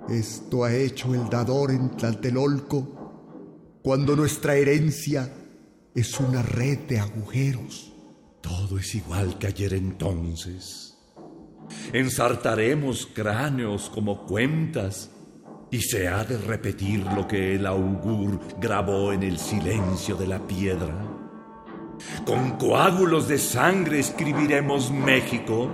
[0.10, 5.32] Esto ha hecho el dador en Tlatelolco cuando nuestra herencia
[5.96, 7.94] es una red de agujeros.
[8.42, 10.98] Todo es igual que ayer entonces.
[11.94, 15.10] Ensartaremos cráneos como cuentas
[15.72, 20.40] y se ha de repetir lo que el augur grabó en el silencio de la
[20.40, 20.94] piedra.
[22.26, 25.70] Con coágulos de sangre escribiremos México.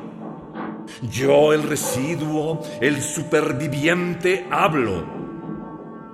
[1.10, 5.17] Yo, el residuo, el superviviente, hablo.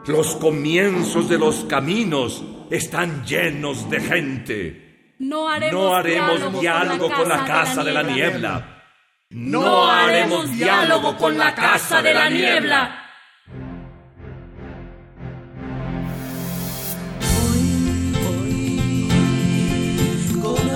[0.07, 5.15] Los comienzos de los caminos están llenos de gente.
[5.19, 5.47] No
[5.93, 8.83] haremos, diálogo, con la casa, de, la niebla
[9.29, 13.02] No haremos diálogo con la Casa de la Niebla.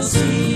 [0.08, 0.47] sozinho.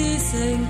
[0.00, 0.69] dicen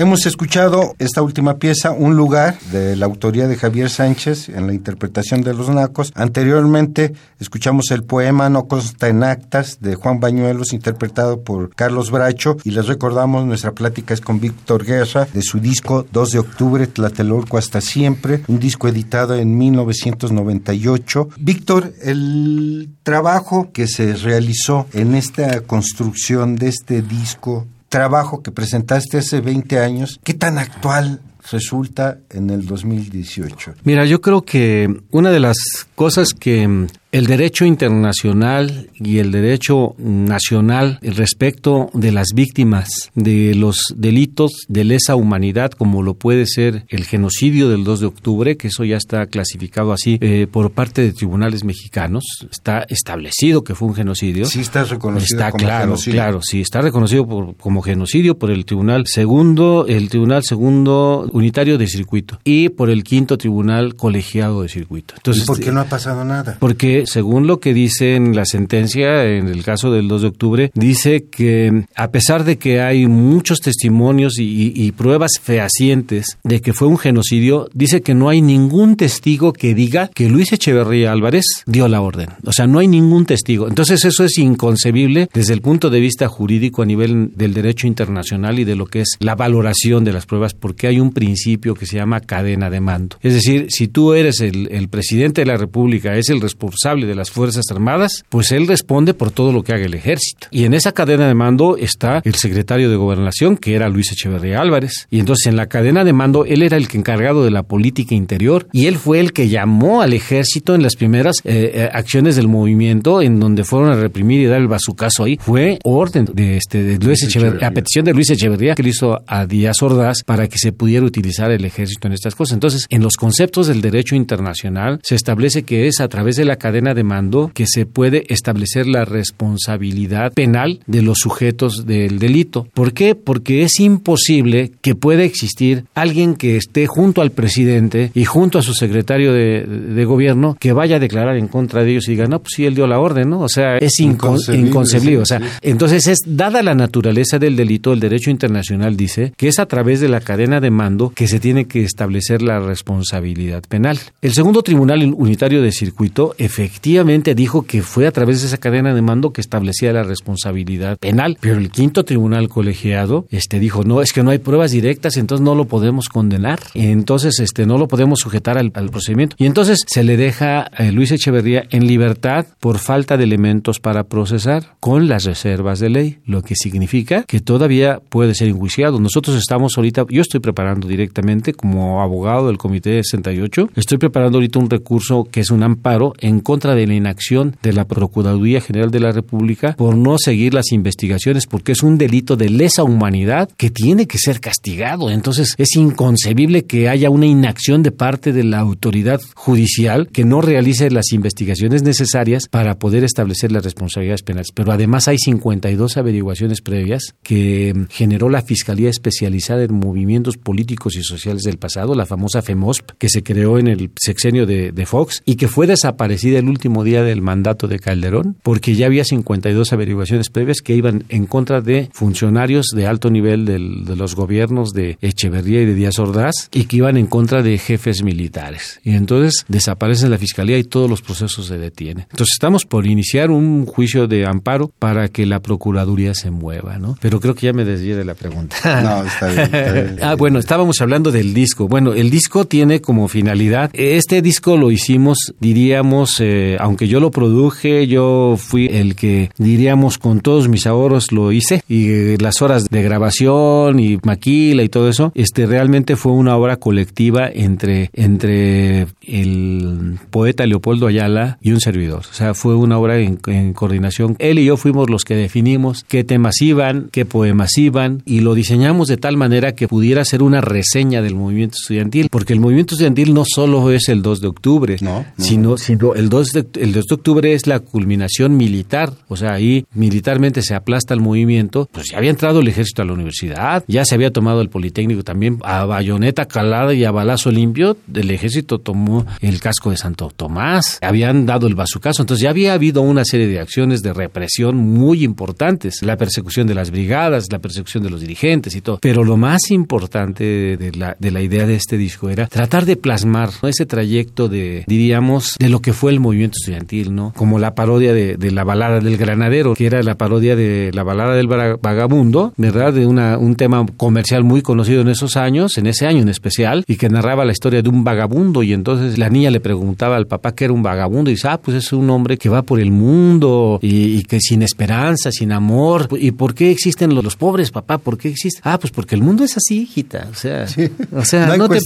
[0.00, 4.72] Hemos escuchado esta última pieza, Un lugar, de la autoría de Javier Sánchez en la
[4.72, 6.12] interpretación de Los Nacos.
[6.14, 12.58] Anteriormente escuchamos el poema No consta en actas de Juan Bañuelos, interpretado por Carlos Bracho.
[12.62, 16.86] Y les recordamos, nuestra plática es con Víctor Guerra, de su disco 2 de octubre,
[16.86, 21.28] Tlatelolco hasta siempre, un disco editado en 1998.
[21.40, 29.18] Víctor, el trabajo que se realizó en esta construcción de este disco trabajo que presentaste
[29.18, 31.20] hace 20 años, ¿qué tan actual
[31.50, 33.74] resulta en el 2018?
[33.84, 35.56] Mira, yo creo que una de las
[35.94, 43.94] cosas que el derecho internacional y el derecho nacional respecto de las víctimas de los
[43.96, 48.68] delitos de lesa humanidad, como lo puede ser el genocidio del 2 de octubre, que
[48.68, 53.88] eso ya está clasificado así eh, por parte de tribunales mexicanos, está establecido que fue
[53.88, 54.44] un genocidio.
[54.44, 57.26] Sí, está reconocido está claro, Claro, sí, está reconocido
[57.58, 63.02] como genocidio por el Tribunal Segundo, el Tribunal Segundo Unitario de Circuito y por el
[63.02, 65.14] Quinto Tribunal Colegiado de Circuito.
[65.16, 66.56] Entonces, ¿Y por qué no ha pasado nada?
[66.58, 70.70] Porque según lo que dice en la sentencia, en el caso del 2 de octubre,
[70.74, 76.88] dice que a pesar de que hay muchos testimonios y, pruebas fehacientes de que fue
[76.88, 81.86] un genocidio, dice que no hay ningún testigo que diga que Luis Echeverría Álvarez dio
[81.88, 82.30] la orden.
[82.44, 83.68] O sea, no hay ningún testigo.
[83.68, 88.58] Entonces eso es inconcebible desde el punto de vista jurídico a nivel del derecho internacional
[88.58, 91.86] y de lo que es la valoración de las pruebas, porque hay un principio que
[91.86, 93.16] se llama cadena de mando.
[93.22, 97.14] Es decir, si tú eres el, el presidente de la República, es el responsable de
[97.14, 100.48] las Fuerzas Armadas, pues él responde por todo lo que haga el ejército.
[100.50, 104.60] Y en esa cadena de mando está el secretario de Gobernación, que era Luis Echeverría
[104.60, 105.06] Álvarez.
[105.10, 108.14] Y entonces en la cadena de mando él era el que encargado de la política
[108.14, 112.36] interior y él fue el que llamó al ejército en las primeras eh, eh, acciones
[112.36, 115.38] del movimiento en donde fueron a reprimir y dar el bazucazo ahí.
[115.40, 119.20] Fue orden de, este, de Luis Echeverría, a petición de Luis Echeverría que le hizo
[119.26, 122.54] a Díaz Ordaz para que se pudiera utilizar el ejército en estas cosas.
[122.54, 126.56] Entonces, en los conceptos del derecho internacional se establece que es a través de la
[126.56, 132.68] cadena de mando que se puede establecer la responsabilidad penal de los sujetos del delito.
[132.72, 133.14] ¿Por qué?
[133.14, 138.62] Porque es imposible que pueda existir alguien que esté junto al presidente y junto a
[138.62, 142.38] su secretario de, gobierno que vaya a declarar en contra de ellos y diga, no,
[142.38, 143.40] pues sí, él dio la orden, ¿no?
[143.40, 145.18] O sea, es inconcebible.
[145.18, 149.58] o sea, entonces es, dada la naturaleza del delito, el derecho internacional dice que es
[149.58, 153.98] a través de la cadena de mando que se tiene que establecer la responsabilidad penal.
[154.22, 158.58] El segundo tribunal unitario de circuito, efectivamente, efectivamente dijo que fue a través de esa
[158.58, 163.84] cadena de mando que establecía la responsabilidad penal, pero el quinto tribunal colegiado este dijo,
[163.84, 167.78] "No, es que no hay pruebas directas, entonces no lo podemos condenar." Entonces este no
[167.78, 169.34] lo podemos sujetar al, procedimiento.
[169.38, 174.04] Y entonces se le deja a Luis Echeverría en libertad por falta de elementos para
[174.04, 179.00] procesar con las reservas de ley, lo que significa que todavía puede ser enjuiciado.
[179.00, 184.58] Nosotros estamos ahorita, yo estoy preparando directamente como abogado del Comité 68, estoy preparando ahorita
[184.58, 188.90] un recurso que es un amparo en contra de la inacción de la Procuraduría General
[188.90, 193.48] de la República por no seguir las investigaciones porque es un delito de lesa humanidad
[193.56, 195.10] que tiene que ser castigado.
[195.10, 200.40] Entonces es inconcebible que haya una inacción de parte de la autoridad judicial que no
[200.40, 204.48] realice las investigaciones necesarias para poder establecer las responsabilidades penales.
[204.54, 211.02] Pero además hay 52 averiguaciones previas que generó la Fiscalía Especializada en Movimientos Políticos y
[211.02, 215.36] Sociales del pasado, la famosa FEMOSP, que se creó en el sexenio de, Fox y
[215.36, 220.30] que fue desaparecida el último día del mandato de Calderón, porque ya había 52 averiguaciones
[220.30, 225.62] previas que iban en contra de funcionarios de alto nivel de los gobiernos de Echeverría
[225.62, 228.80] y de Díaz Ordaz y que iban en contra de jefes militares.
[228.84, 232.06] Y entonces desaparece la fiscalía y todos los procesos se detienen.
[232.10, 236.96] Entonces estamos por iniciar un juicio de amparo para que la Procuraduría se mueva, ¿no?
[237.00, 238.56] Pero creo que ya me desvié de la pregunta.
[238.88, 239.98] No, está bien.
[240.02, 241.68] ah, bueno, estábamos hablando del disco.
[241.68, 247.10] Bueno, el disco tiene como finalidad, este disco lo hicimos, diríamos, eh, aunque yo lo
[247.10, 252.42] produje, yo fui el que, diríamos, con todos mis ahorros lo hice y eh, las
[252.42, 257.90] horas de grabación y maquila y todo eso, este realmente fue una obra colectiva entre,
[257.92, 262.02] entre el poeta Leopoldo Ayala y un servidor.
[262.10, 264.16] O sea, fue una obra en, en coordinación.
[264.18, 268.34] Él y yo fuimos los que definimos qué temas iban, qué poemas iban y lo
[268.34, 272.74] diseñamos de tal manera que pudiera ser una reseña del movimiento estudiantil, porque el movimiento
[272.74, 274.78] estudiantil no solo es el 2 de octubre,
[275.18, 279.32] sino, sino el, 2 de, el 2 de octubre es la culminación militar, o sea,
[279.32, 283.64] ahí militarmente se aplasta el movimiento, pues ya había entrado el ejército a la universidad,
[283.68, 288.10] ya se había tomado el Politécnico también a bayoneta calada y a balazo limpio, el
[288.10, 292.82] ejército tomó el casco de Santo Tomás, habían dado el bazucazo, entonces ya había habido
[292.82, 297.82] una serie de acciones de represión muy importantes, la persecución de las brigadas, la persecución
[297.82, 301.54] de los dirigentes y todo, pero lo más importante de la, de la idea de
[301.54, 306.00] este disco era tratar de plasmar ese trayecto de, diríamos, de lo que fue el
[306.00, 307.12] movimiento estudiantil, ¿no?
[307.16, 311.14] Como la parodia de, la balada del granadero, que era la parodia de la balada
[311.14, 312.72] del vagabundo, ¿verdad?
[312.72, 316.64] De una, un tema comercial muy conocido en esos años, en ese año en especial,
[316.66, 320.06] y que narraba la historia de un vagabundo y entonces la niña le preguntaba al
[320.06, 322.60] papá que era un vagabundo y dice, ah, pues es un hombre que va por
[322.60, 325.88] el mundo y, que sin esperanza, sin amor.
[325.98, 327.78] ¿Y por qué existen los, pobres, papá?
[327.78, 328.42] ¿Por qué existen?
[328.44, 330.08] Ah, pues porque el mundo es así, hijita.
[330.10, 330.46] O sea,
[330.92, 331.60] o sea no, te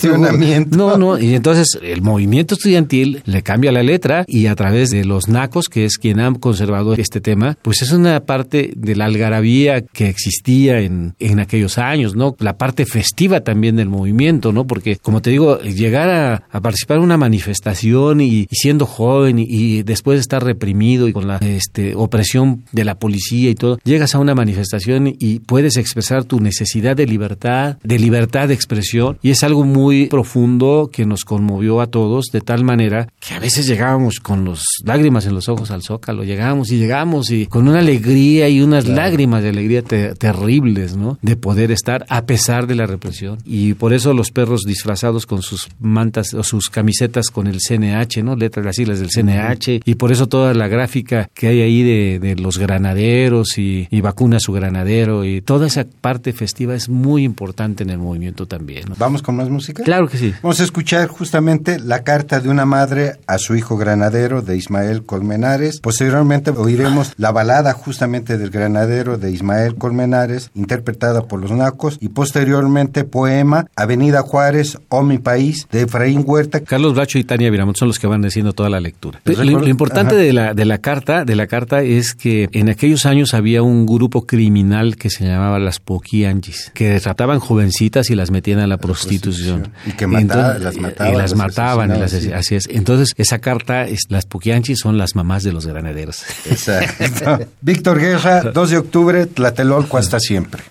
[0.71, 1.19] No, no.
[1.19, 5.69] Y entonces el movimiento estudiantil le cambia la letra y a través de los nacos,
[5.69, 10.09] que es quien ha conservado este tema, pues es una parte de la algarabía que
[10.09, 12.35] existía en, en aquellos años, ¿no?
[12.39, 14.67] La parte festiva también del movimiento, ¿no?
[14.67, 20.17] Porque, como te digo, llegar a, participar en una manifestación y, siendo joven y, después
[20.17, 24.19] de estar reprimido y con la este, opresión de la policía y todo, llegas a
[24.19, 29.43] una manifestación y puedes expresar tu necesidad de libertad, de libertad de expresión y es
[29.43, 34.22] algo muy profundo que nos conmovió a todos de tal manera que a veces llegábamos
[34.23, 38.49] con los lágrimas en los ojos al zócalo, llegábamos y llegamos y con una alegría
[38.49, 41.19] y unas lágrimas de alegría terribles, ¿no?
[41.23, 43.39] De poder estar a pesar de la represión.
[43.45, 48.23] Y por eso los perros disfrazados con sus mantas o sus camisetas con el CNH,
[48.23, 48.37] ¿no?
[48.37, 49.83] Letras, las siglas del CNH.
[49.85, 54.41] Y por eso toda la gráfica que hay ahí de, los granaderos y, y, vacuna
[54.41, 58.85] su granadero y toda esa parte festiva es muy importante en el movimiento también.
[58.97, 59.83] ¿Vamos con más música?
[59.83, 60.33] Claro que sí.
[60.43, 65.05] Vamos a escuchar justamente la carta de una madre a su hijo granadero de Ismael
[65.05, 65.81] Colmenares.
[65.81, 72.11] Posteriormente oiremos la balada justamente del granadero de Ismael Colmenares, interpretada por los Nacos, y
[72.11, 76.61] posteriormente poema Avenida Juárez o Mi País de Efraín Huerta.
[76.61, 79.21] Carlos Bracho y Tania Viramont son los que van diciendo toda la lectura.
[79.25, 83.33] Lo, importante de la, de la carta, de la carta es que en aquellos años
[83.33, 88.59] había un grupo criminal que se llamaba las Poquianchis, que trataban jovencitas y las metían
[88.59, 89.73] a la, prostitución.
[89.87, 91.15] Y que las mataban.
[91.15, 92.69] Y las mataban, así es.
[92.69, 96.23] Entonces, esa carta, las Poquianchis son las mamás de los granaderos.
[96.47, 97.47] Exacto.
[97.61, 100.63] Víctor Guerra, 2 de octubre, Tlatelolco hasta siempre.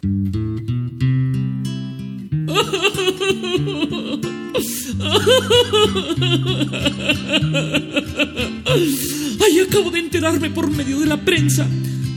[9.44, 11.68] Ay, acabo de enterarme por medio de la prensa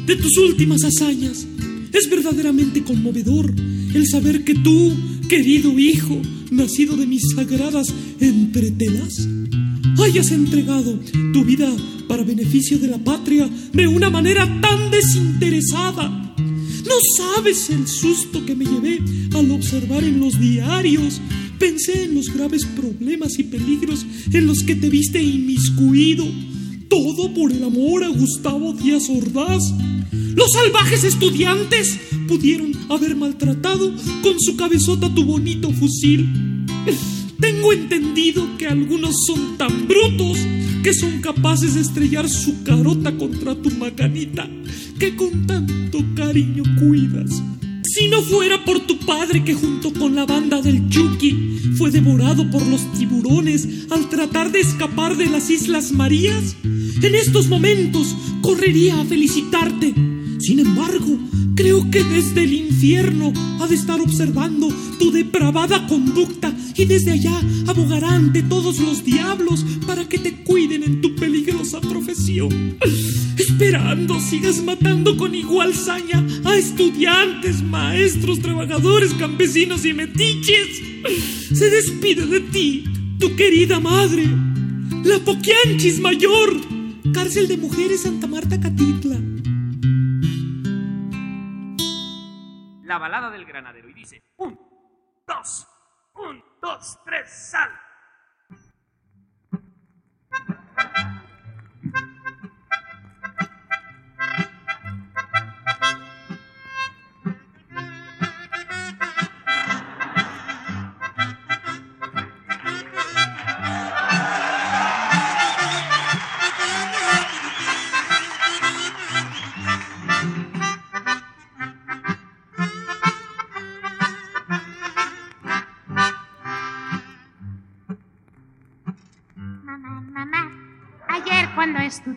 [0.06, 1.46] de tus últimas hazañas.
[1.92, 3.54] Es verdaderamente conmovedor
[3.94, 4.92] el saber que tú,
[5.28, 7.86] querido hijo, nacido de mis sagradas
[8.20, 9.28] entretelas,
[10.02, 10.98] hayas entregado
[11.32, 11.70] tu vida
[12.08, 16.34] para beneficio de la patria de una manera tan desinteresada.
[16.84, 19.00] No sabes el susto que me llevé
[19.34, 21.20] al observar en los diarios.
[21.58, 26.26] Pensé en los graves problemas y peligros en los que te viste inmiscuido.
[26.88, 29.72] Todo por el amor a Gustavo Díaz Ordaz.
[30.12, 36.28] Los salvajes estudiantes pudieron haber maltratado con su cabezota tu bonito fusil.
[37.44, 40.38] Tengo entendido que algunos son tan brutos
[40.82, 44.48] que son capaces de estrellar su carota contra tu macanita
[44.98, 47.42] que con tanto cariño cuidas.
[47.82, 52.50] Si no fuera por tu padre que junto con la banda del Chucky fue devorado
[52.50, 58.98] por los tiburones al tratar de escapar de las Islas Marías, en estos momentos correría
[58.98, 59.92] a felicitarte.
[60.38, 61.18] Sin embargo,
[61.54, 67.40] creo que desde el infierno ha de estar observando tu depravada conducta y desde allá
[67.66, 72.76] abogará ante todos los diablos para que te cuiden en tu peligrosa profesión.
[73.38, 80.82] Esperando sigas matando con igual saña a estudiantes, maestros, trabajadores, campesinos y metiches.
[81.52, 82.84] Se despide de ti,
[83.18, 84.26] tu querida madre,
[85.04, 86.60] la Poquianchis Mayor,
[87.12, 89.20] cárcel de mujeres Santa Marta Catitla.
[92.94, 94.56] La balada del granadero y dice, un,
[95.26, 95.66] dos,
[96.14, 97.68] un, dos, tres, sal.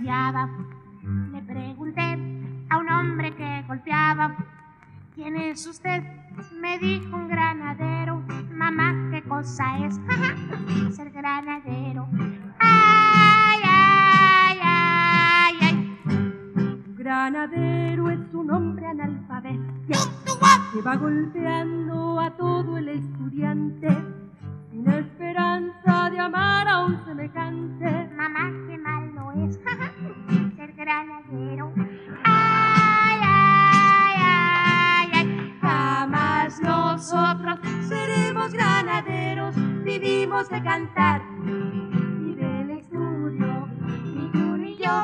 [0.08, 2.18] Le pregunté
[2.70, 4.38] a un hombre que golpeaba,
[5.14, 6.02] ¿quién es usted?
[6.62, 10.00] Me dijo un granadero, mamá, ¿qué cosa es?
[10.96, 12.08] Ser granadero.
[12.58, 15.98] Ay, ay, ay, ay.
[16.96, 19.74] Granadero es un hombre analfabeto
[20.72, 23.90] que va golpeando a todo el estudiante
[24.72, 28.10] sin esperanza de amar a un semejante.
[28.16, 28.97] Mamá, qué ser
[30.88, 31.74] granadero.
[32.24, 35.58] Ay, ay, ay, ay.
[35.62, 37.60] Jamás nosotros
[37.90, 41.22] seremos granaderos, vivimos de cantar
[42.26, 43.68] y del estudio.
[44.16, 44.98] Ni tú ni yo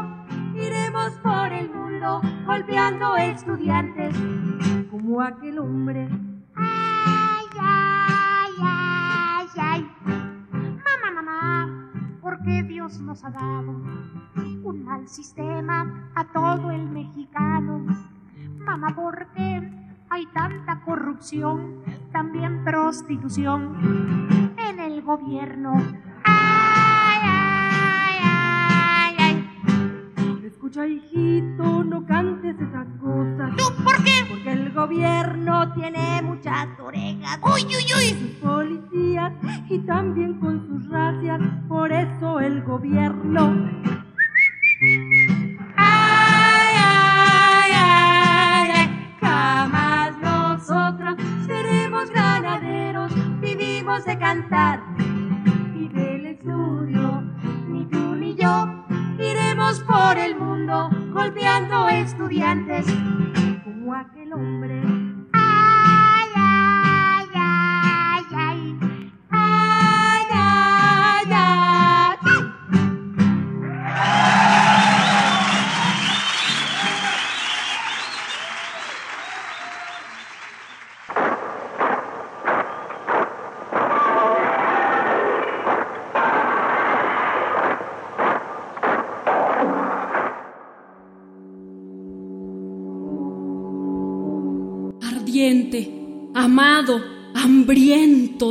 [0.56, 4.16] iremos por el mundo golpeando estudiantes
[4.90, 6.08] como aquel hombre.
[6.56, 10.23] Ay, ay, ay, ay.
[12.34, 13.72] Mamá, mamá, ¿por qué Dios nos ha dado
[14.64, 17.86] un mal sistema a todo el mexicano?
[18.58, 19.72] Mamá, ¿por qué
[20.10, 23.78] hay tanta corrupción, también prostitución
[24.58, 25.74] en el gobierno?
[26.24, 27.03] Ay,
[30.64, 33.54] Escucha, hijito, no cantes esas cosas.
[33.58, 34.24] ¿Tú por qué?
[34.30, 37.38] Porque el gobierno tiene muchas orejas.
[37.42, 38.10] Uy, uy, uy.
[38.18, 39.34] Sus policías
[39.70, 41.42] y también con sus racias.
[41.68, 43.70] Por eso el gobierno.
[45.76, 49.18] Ay, ay, ay, ay.
[49.20, 53.12] Jamás nosotros seremos granaderos.
[53.42, 54.82] Vivimos de cantar
[55.76, 57.22] y del estudio.
[57.68, 58.83] Ni tú ni yo
[59.24, 62.86] iremos por el mundo golpeando estudiantes
[63.64, 65.03] como aquel hombre.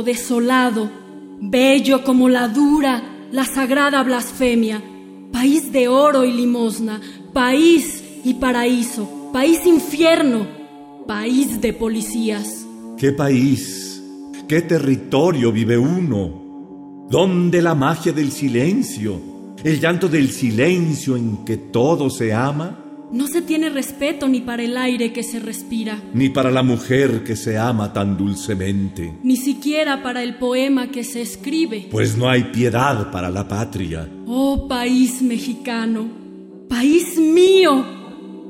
[0.03, 0.89] Desolado,
[1.41, 4.81] bello como la dura, la sagrada blasfemia,
[5.31, 7.01] país de oro y limosna,
[7.33, 10.45] país y paraíso, país infierno,
[11.07, 12.65] país de policías.
[12.97, 14.01] ¿Qué país?
[14.47, 17.07] ¿Qué territorio vive uno?
[17.09, 19.19] ¿Dónde la magia del silencio?
[19.63, 22.82] ¿El llanto del silencio en que todo se ama?
[23.13, 27.23] No se tiene respeto ni para el aire que se respira, ni para la mujer
[27.23, 31.87] que se ama tan dulcemente, ni siquiera para el poema que se escribe.
[31.91, 34.09] pues no hay piedad para la patria.
[34.25, 36.07] Oh país mexicano,
[36.67, 37.85] país mío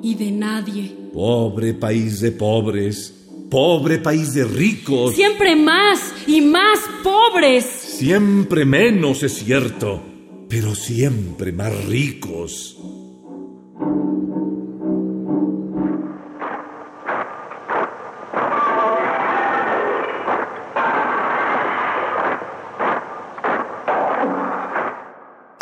[0.02, 0.96] y de nadie.
[1.14, 3.14] Pobre país de pobres,
[3.50, 7.66] pobre país de ricos, Siempre más y más pobres.
[7.66, 10.02] siempre menos es cierto,
[10.48, 12.78] pero siempre más ricos.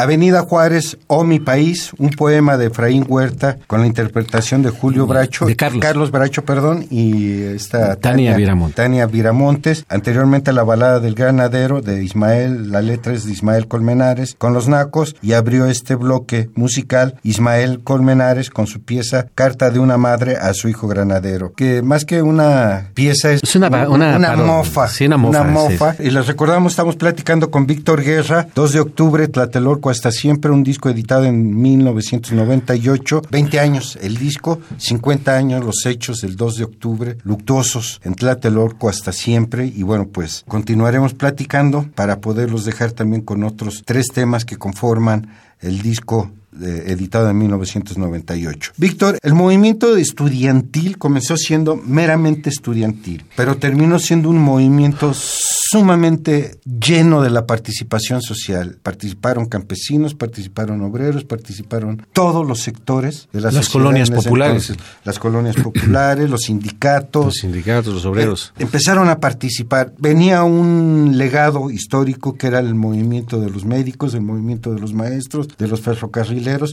[0.01, 5.05] Avenida Juárez, O mi país, un poema de Efraín Huerta con la interpretación de Julio
[5.05, 6.11] Bracho, de Carlos.
[6.11, 8.75] Bracho, perdón, y esta Tania Viramontes.
[8.75, 9.85] Tania Viramontes.
[9.89, 14.67] Anteriormente la balada del granadero de Ismael, la letra es de Ismael Colmenares con los
[14.67, 20.37] Nacos y abrió este bloque musical Ismael Colmenares con su pieza Carta de una madre
[20.37, 25.05] a su hijo granadero, que más que una pieza es, Es una una mofa, Sí,
[25.05, 25.95] una mofa, mofa.
[25.99, 30.63] Y les recordamos, estamos platicando con Víctor Guerra, 2 de octubre, Tlatelolco hasta siempre, un
[30.63, 36.63] disco editado en 1998, 20 años el disco, 50 años los hechos del 2 de
[36.63, 39.65] octubre, luctuosos en Tlatelolco hasta siempre.
[39.67, 45.29] Y bueno, pues continuaremos platicando para poderlos dejar también con otros tres temas que conforman
[45.59, 48.73] el disco editado en 1998.
[48.77, 57.21] Víctor, el movimiento estudiantil comenzó siendo meramente estudiantil, pero terminó siendo un movimiento sumamente lleno
[57.21, 58.77] de la participación social.
[58.83, 64.69] Participaron campesinos, participaron obreros, participaron todos los sectores de la Las sociedad colonias populares.
[64.69, 64.95] entonces.
[65.05, 68.53] las colonias populares, los sindicatos, Los sindicatos, los obreros.
[68.57, 69.93] eh, empezaron a participar.
[69.97, 74.93] Venía un legado histórico que era el movimiento de los médicos, el movimiento de los
[74.93, 75.79] maestros, de los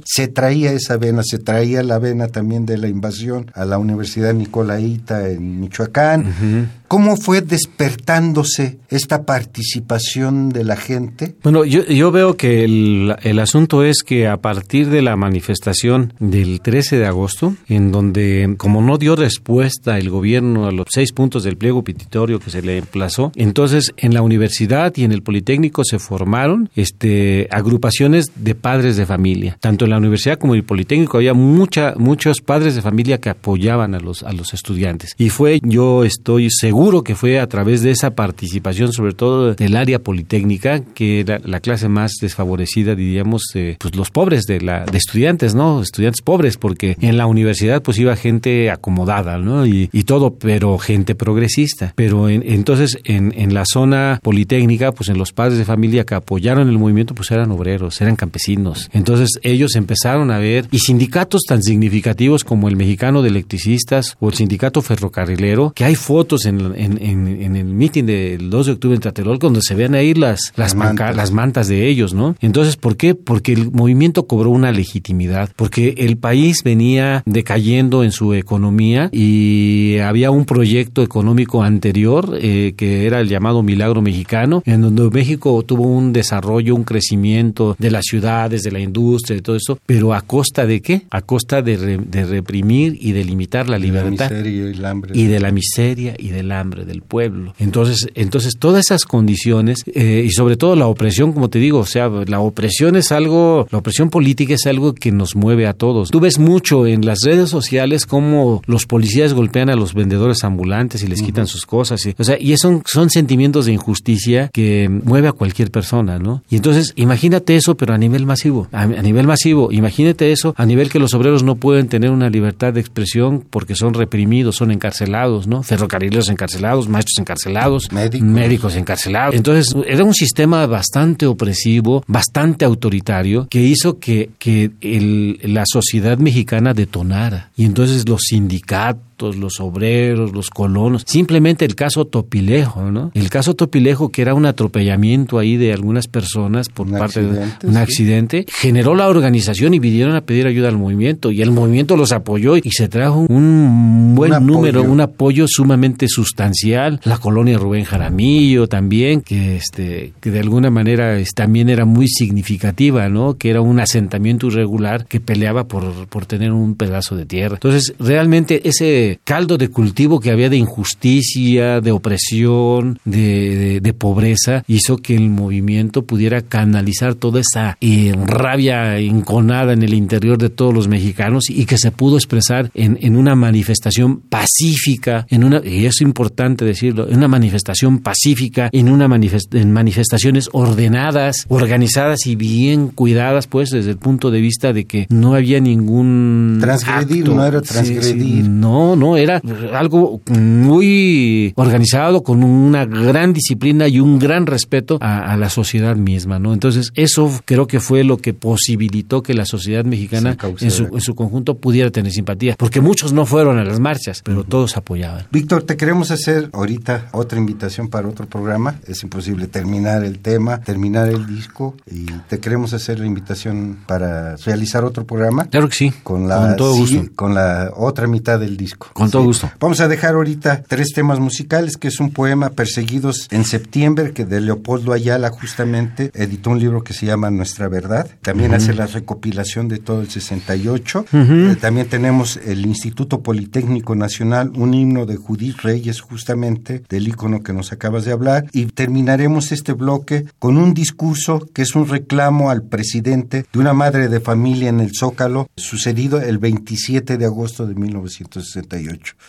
[0.05, 4.35] Se traía esa vena, se traía la vena también de la invasión a la Universidad
[4.35, 6.71] Nicolaita en Michoacán.
[6.89, 11.35] ¿Cómo fue despertándose esta participación de la gente?
[11.43, 16.63] Bueno, yo, veo que el, el asunto es que a partir de la manifestación del
[16.63, 21.45] 13 de agosto, en donde como no dio respuesta el gobierno a los seis puntos
[21.45, 25.85] del pliego petitorio que se le emplazó, entonces en la universidad y en el Politécnico
[25.85, 29.59] se formaron este, agrupaciones de padres de familia.
[29.61, 33.29] Tanto en la universidad como en el Politécnico había mucha, muchos padres de familia que
[33.29, 35.15] apoyaban a los, a los estudiantes.
[35.19, 39.77] Y fue, yo estoy seguro que fue a través de esa participación, sobre todo del
[39.77, 44.85] área politécnica, que era la clase más desfavorecida, diríamos, de pues, los pobres de, la,
[44.85, 45.83] de estudiantes, ¿no?
[45.83, 49.67] Estudiantes pobres, porque en la universidad pues iba gente acomodada, ¿no?
[49.67, 51.93] Y, y todo, pero gente progresista.
[51.97, 56.15] Pero en- entonces en, en la zona politécnica, pues en los padres de familia que
[56.15, 58.89] apoyaron el movimiento, pues eran obreros, eran campesinos.
[58.93, 64.29] Entonces ellos empezaron a ver, y sindicatos tan significativos como el mexicano de electricistas o
[64.29, 68.73] el sindicato ferrocarrilero, que hay fotos en, en, en- en el mitin del 2 de
[68.73, 71.17] octubre en Tlatelolco donde se ven ahí las, las, Las manca- mantas.
[71.17, 72.35] las mantas de ellos, ¿no?
[72.41, 73.15] Entonces, ¿por qué?
[73.15, 79.99] Porque el movimiento cobró una legitimidad, porque el país venía decayendo en su economía y
[79.99, 85.63] había un proyecto económico anterior eh, que era el llamado Milagro Mexicano, en donde México
[85.65, 90.15] tuvo un desarrollo, un crecimiento de las ciudades, de la industria, de todo eso, pero
[90.15, 91.03] a costa de qué?
[91.11, 94.85] A costa de, re- de reprimir y de limitar la La libertad miseria y el
[94.85, 95.13] hambre.
[95.15, 97.55] y de la miseria y del hambre del pueblo.
[97.59, 101.87] Entonces, entonces todas esas condiciones eh, y sobre todo la opresión, como te digo, o
[101.87, 106.11] sea, la opresión es algo, la opresión política es algo que nos mueve a todos.
[106.11, 111.03] Tú ves mucho en las redes sociales cómo los policías golpean a los vendedores ambulantes
[111.03, 112.05] y les quitan sus cosas.
[112.07, 116.43] y- o sea, y son, son sentimientos de injusticia que mueve a cualquier persona, ¿no?
[116.51, 120.67] Y entonces, imagínate eso, pero a nivel masivo, a, a nivel masivo, imagínate eso a
[120.67, 124.71] nivel que los obreros no pueden tener una libertad de expresión porque son reprimidos, son
[124.71, 125.63] encarcelados, ¿no?
[125.63, 126.48] Ferrocarrileros encarcelados,
[126.89, 128.29] maestros encarcelados, Médicos.
[128.29, 129.35] médicos encarcelados.
[129.35, 136.19] Entonces, era un sistema bastante opresivo, bastante autoritario, que hizo que, que el- la sociedad
[136.19, 137.51] mexicana detonara.
[137.57, 143.11] Y entonces los sindicatos, los obreros, los colonos, simplemente el caso Topilejo, ¿no?
[143.15, 147.29] El caso Topilejo, que era un atropellamiento ahí de algunas personas por Un parte de
[147.29, 147.79] accidente, un sí.
[147.79, 152.13] accidente, generó la organización y vinieron a pedir ayuda al movimiento y el movimiento los
[152.13, 157.01] apoyó y se trajo un buen Un número, un apoyo sumamente sustancial.
[157.05, 163.09] La colonia Rubén Jaramillo también, que este que de alguna manera también era muy significativa,
[163.09, 163.35] ¿no?
[163.35, 167.55] Que era un asentamiento irregular que peleaba por, por tener un pedazo de tierra.
[167.55, 173.93] Entonces, realmente ese ese caldo de cultivo que había de injusticia, de opresión, de, de,
[173.93, 180.39] pobreza, hizo que el movimiento pudiera canalizar toda esa eh, rabia enconada en el interior
[180.39, 185.45] de todos los mexicanos y que se pudo expresar en, en una manifestación pacífica, en
[185.45, 189.09] una, y es importante decirlo, en una manifestación pacífica, en una
[189.53, 195.07] en manifestaciones ordenadas, organizadas y bien cuidadas, pues desde el punto de vista de que
[195.09, 199.41] no había ningún transgredir, no era transgredir, no, no era
[199.73, 206.39] algo muy organizado con una gran disciplina y un gran respeto a, la sociedad misma,
[206.39, 206.53] ¿no?
[206.53, 211.01] Entonces eso creo que fue lo que posibilitó que la sociedad mexicana en su, en
[211.01, 215.27] su conjunto pudiera tener simpatía, porque muchos no fueron a las marchas, pero todos apoyaban.
[215.31, 218.81] Víctor, te queremos hacer ahorita otra invitación para otro programa.
[218.87, 224.37] Es imposible terminar el tema, terminar el disco y te queremos hacer la invitación para
[224.37, 225.47] realizar otro programa.
[225.47, 225.93] Claro que sí.
[226.03, 227.05] Con la, todo gusto.
[227.15, 228.88] con la otra mitad del disco.
[228.93, 229.51] Con todo gusto.
[229.61, 234.25] Vamos a dejar ahorita tres temas musicales, que es un poema Perseguidos en septiembre, que
[234.25, 238.09] de Leopoldo Ayala justamente editó un libro que se llama Nuestra Verdad.
[238.23, 241.07] También hace la recopilación de todo el 68.
[241.13, 247.43] Eh, también tenemos el Instituto Politécnico Nacional, un himno de Judith Reyes, justamente, del ícono
[247.43, 248.47] que nos acabas de hablar.
[248.53, 253.73] Y terminaremos este bloque con un discurso que es un reclamo al presidente de una
[253.73, 258.78] madre de familia en el Zócalo, sucedido el 27 de agosto de 1968.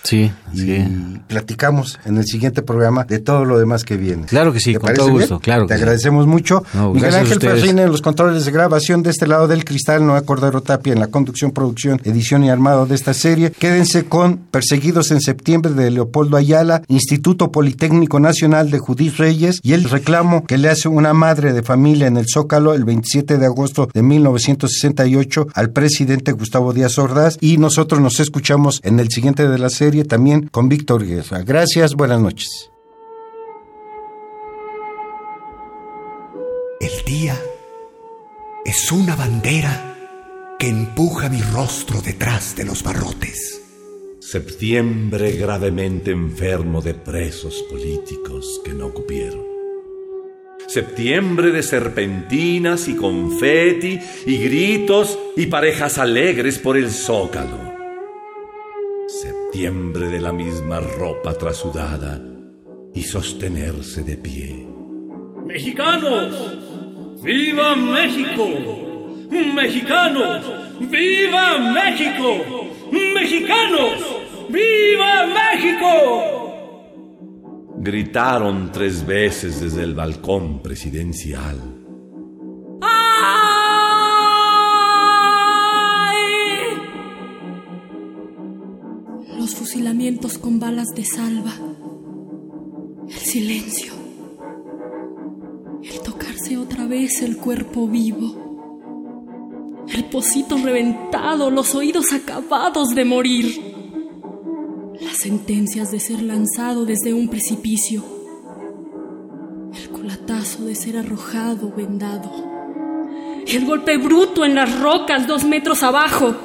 [0.04, 0.80] Sí, y
[1.28, 4.26] platicamos en el siguiente programa de todo lo demás que viene.
[4.26, 5.40] Claro que sí, con todo gusto.
[5.40, 6.64] Claro Te agradecemos mucho.
[6.94, 10.62] Miguel Ángel Ferrín en los controles de grabación de este lado del cristal, Noé Cordero
[10.62, 13.52] Tapia en la conducción, producción, edición y armado de esta serie.
[13.52, 19.74] Quédense con Perseguidos en septiembre de Leopoldo Ayala, Instituto Politécnico Nacional de Judith Reyes y
[19.74, 23.46] el reclamo que le hace una madre de familia en el Zócalo el 27 de
[23.46, 29.39] agosto de 1968 al presidente Gustavo Díaz Ordaz y nosotros nos escuchamos en el siguiente
[29.48, 31.44] de la serie también con Víctor Guerra.
[31.44, 32.72] Gracias, buenas noches.
[36.82, 37.40] El día
[38.66, 39.96] es una bandera
[40.60, 43.62] que empuja mi rostro detrás de los barrotes.
[44.20, 49.44] Septiembre gravemente enfermo de presos políticos que no cupieron.
[50.68, 57.79] Septiembre de serpentinas y confeti y gritos y parejas alegres por el zócalo.
[59.52, 62.22] Septiembre de la misma ropa trasudada
[62.94, 64.68] y sostenerse de pie.
[65.44, 66.36] Mexicanos,
[67.24, 68.46] viva México.
[69.56, 70.46] Mexicanos,
[70.80, 72.70] viva México.
[72.92, 74.20] Mexicanos.
[74.50, 75.90] ¡Viva México!
[77.78, 81.79] Gritaron tres veces desde el balcón presidencial.
[90.42, 91.52] Con balas de salva.
[93.10, 93.92] El silencio.
[95.84, 99.86] El tocarse otra vez el cuerpo vivo.
[99.94, 103.74] El pocito reventado, los oídos acabados de morir
[105.02, 108.02] las sentencias de ser lanzado desde un precipicio,
[109.74, 112.32] el culatazo de ser arrojado vendado,
[113.46, 116.36] el golpe bruto en las rocas dos metros abajo,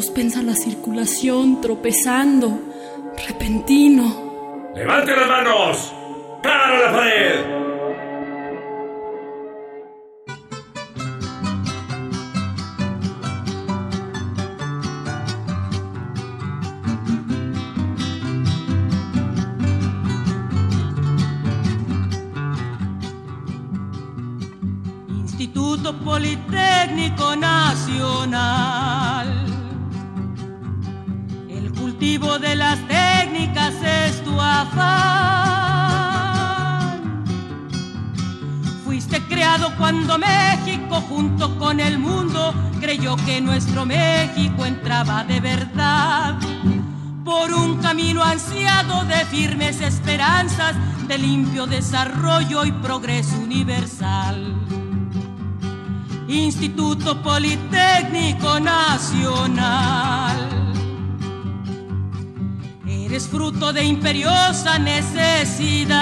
[0.00, 2.58] suspensa la circulación tropezando,
[3.28, 4.72] repentino.
[4.74, 5.92] ¡Levante las manos!
[6.42, 7.59] ¡Cara a la pared!
[39.90, 46.38] Cuando México junto con el mundo creyó que nuestro México entraba de verdad
[47.24, 50.76] por un camino ansiado de firmes esperanzas,
[51.08, 54.54] de limpio desarrollo y progreso universal.
[56.28, 60.38] Instituto Politécnico Nacional.
[62.86, 65.98] Eres fruto de imperiosa necesidad,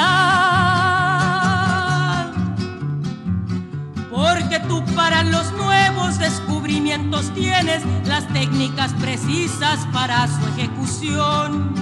[4.35, 11.73] porque tú para los nuevos descubrimientos tienes las técnicas precisas para su ejecución.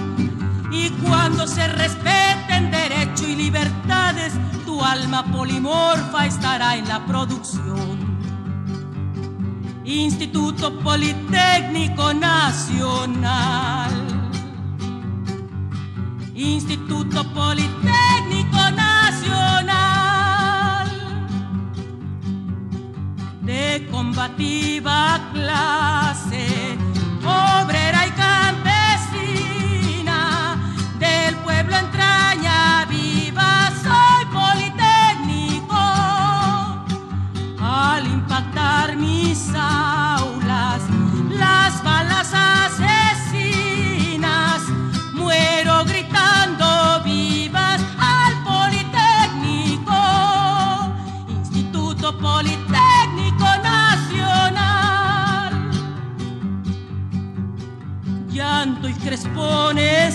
[0.71, 4.33] Y cuando se respeten derecho y libertades,
[4.65, 8.17] tu alma polimorfa estará en la producción.
[9.83, 13.91] Instituto Politécnico Nacional.
[16.35, 18.96] Instituto Politécnico Nacional.
[23.91, 26.77] combativa clase
[27.23, 27.96] obrera.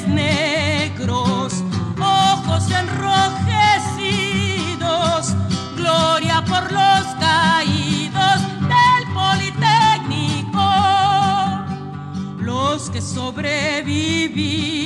[0.09, 1.63] negros,
[1.99, 5.35] ojos enrojecidos,
[5.77, 10.69] gloria por los caídos del Politécnico,
[12.41, 14.82] los que sobrevivieron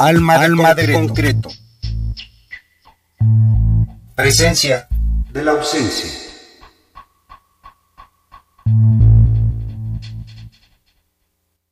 [0.00, 1.50] Alma, de, Alma de concreto.
[4.14, 4.88] Presencia
[5.30, 6.19] de la ausencia.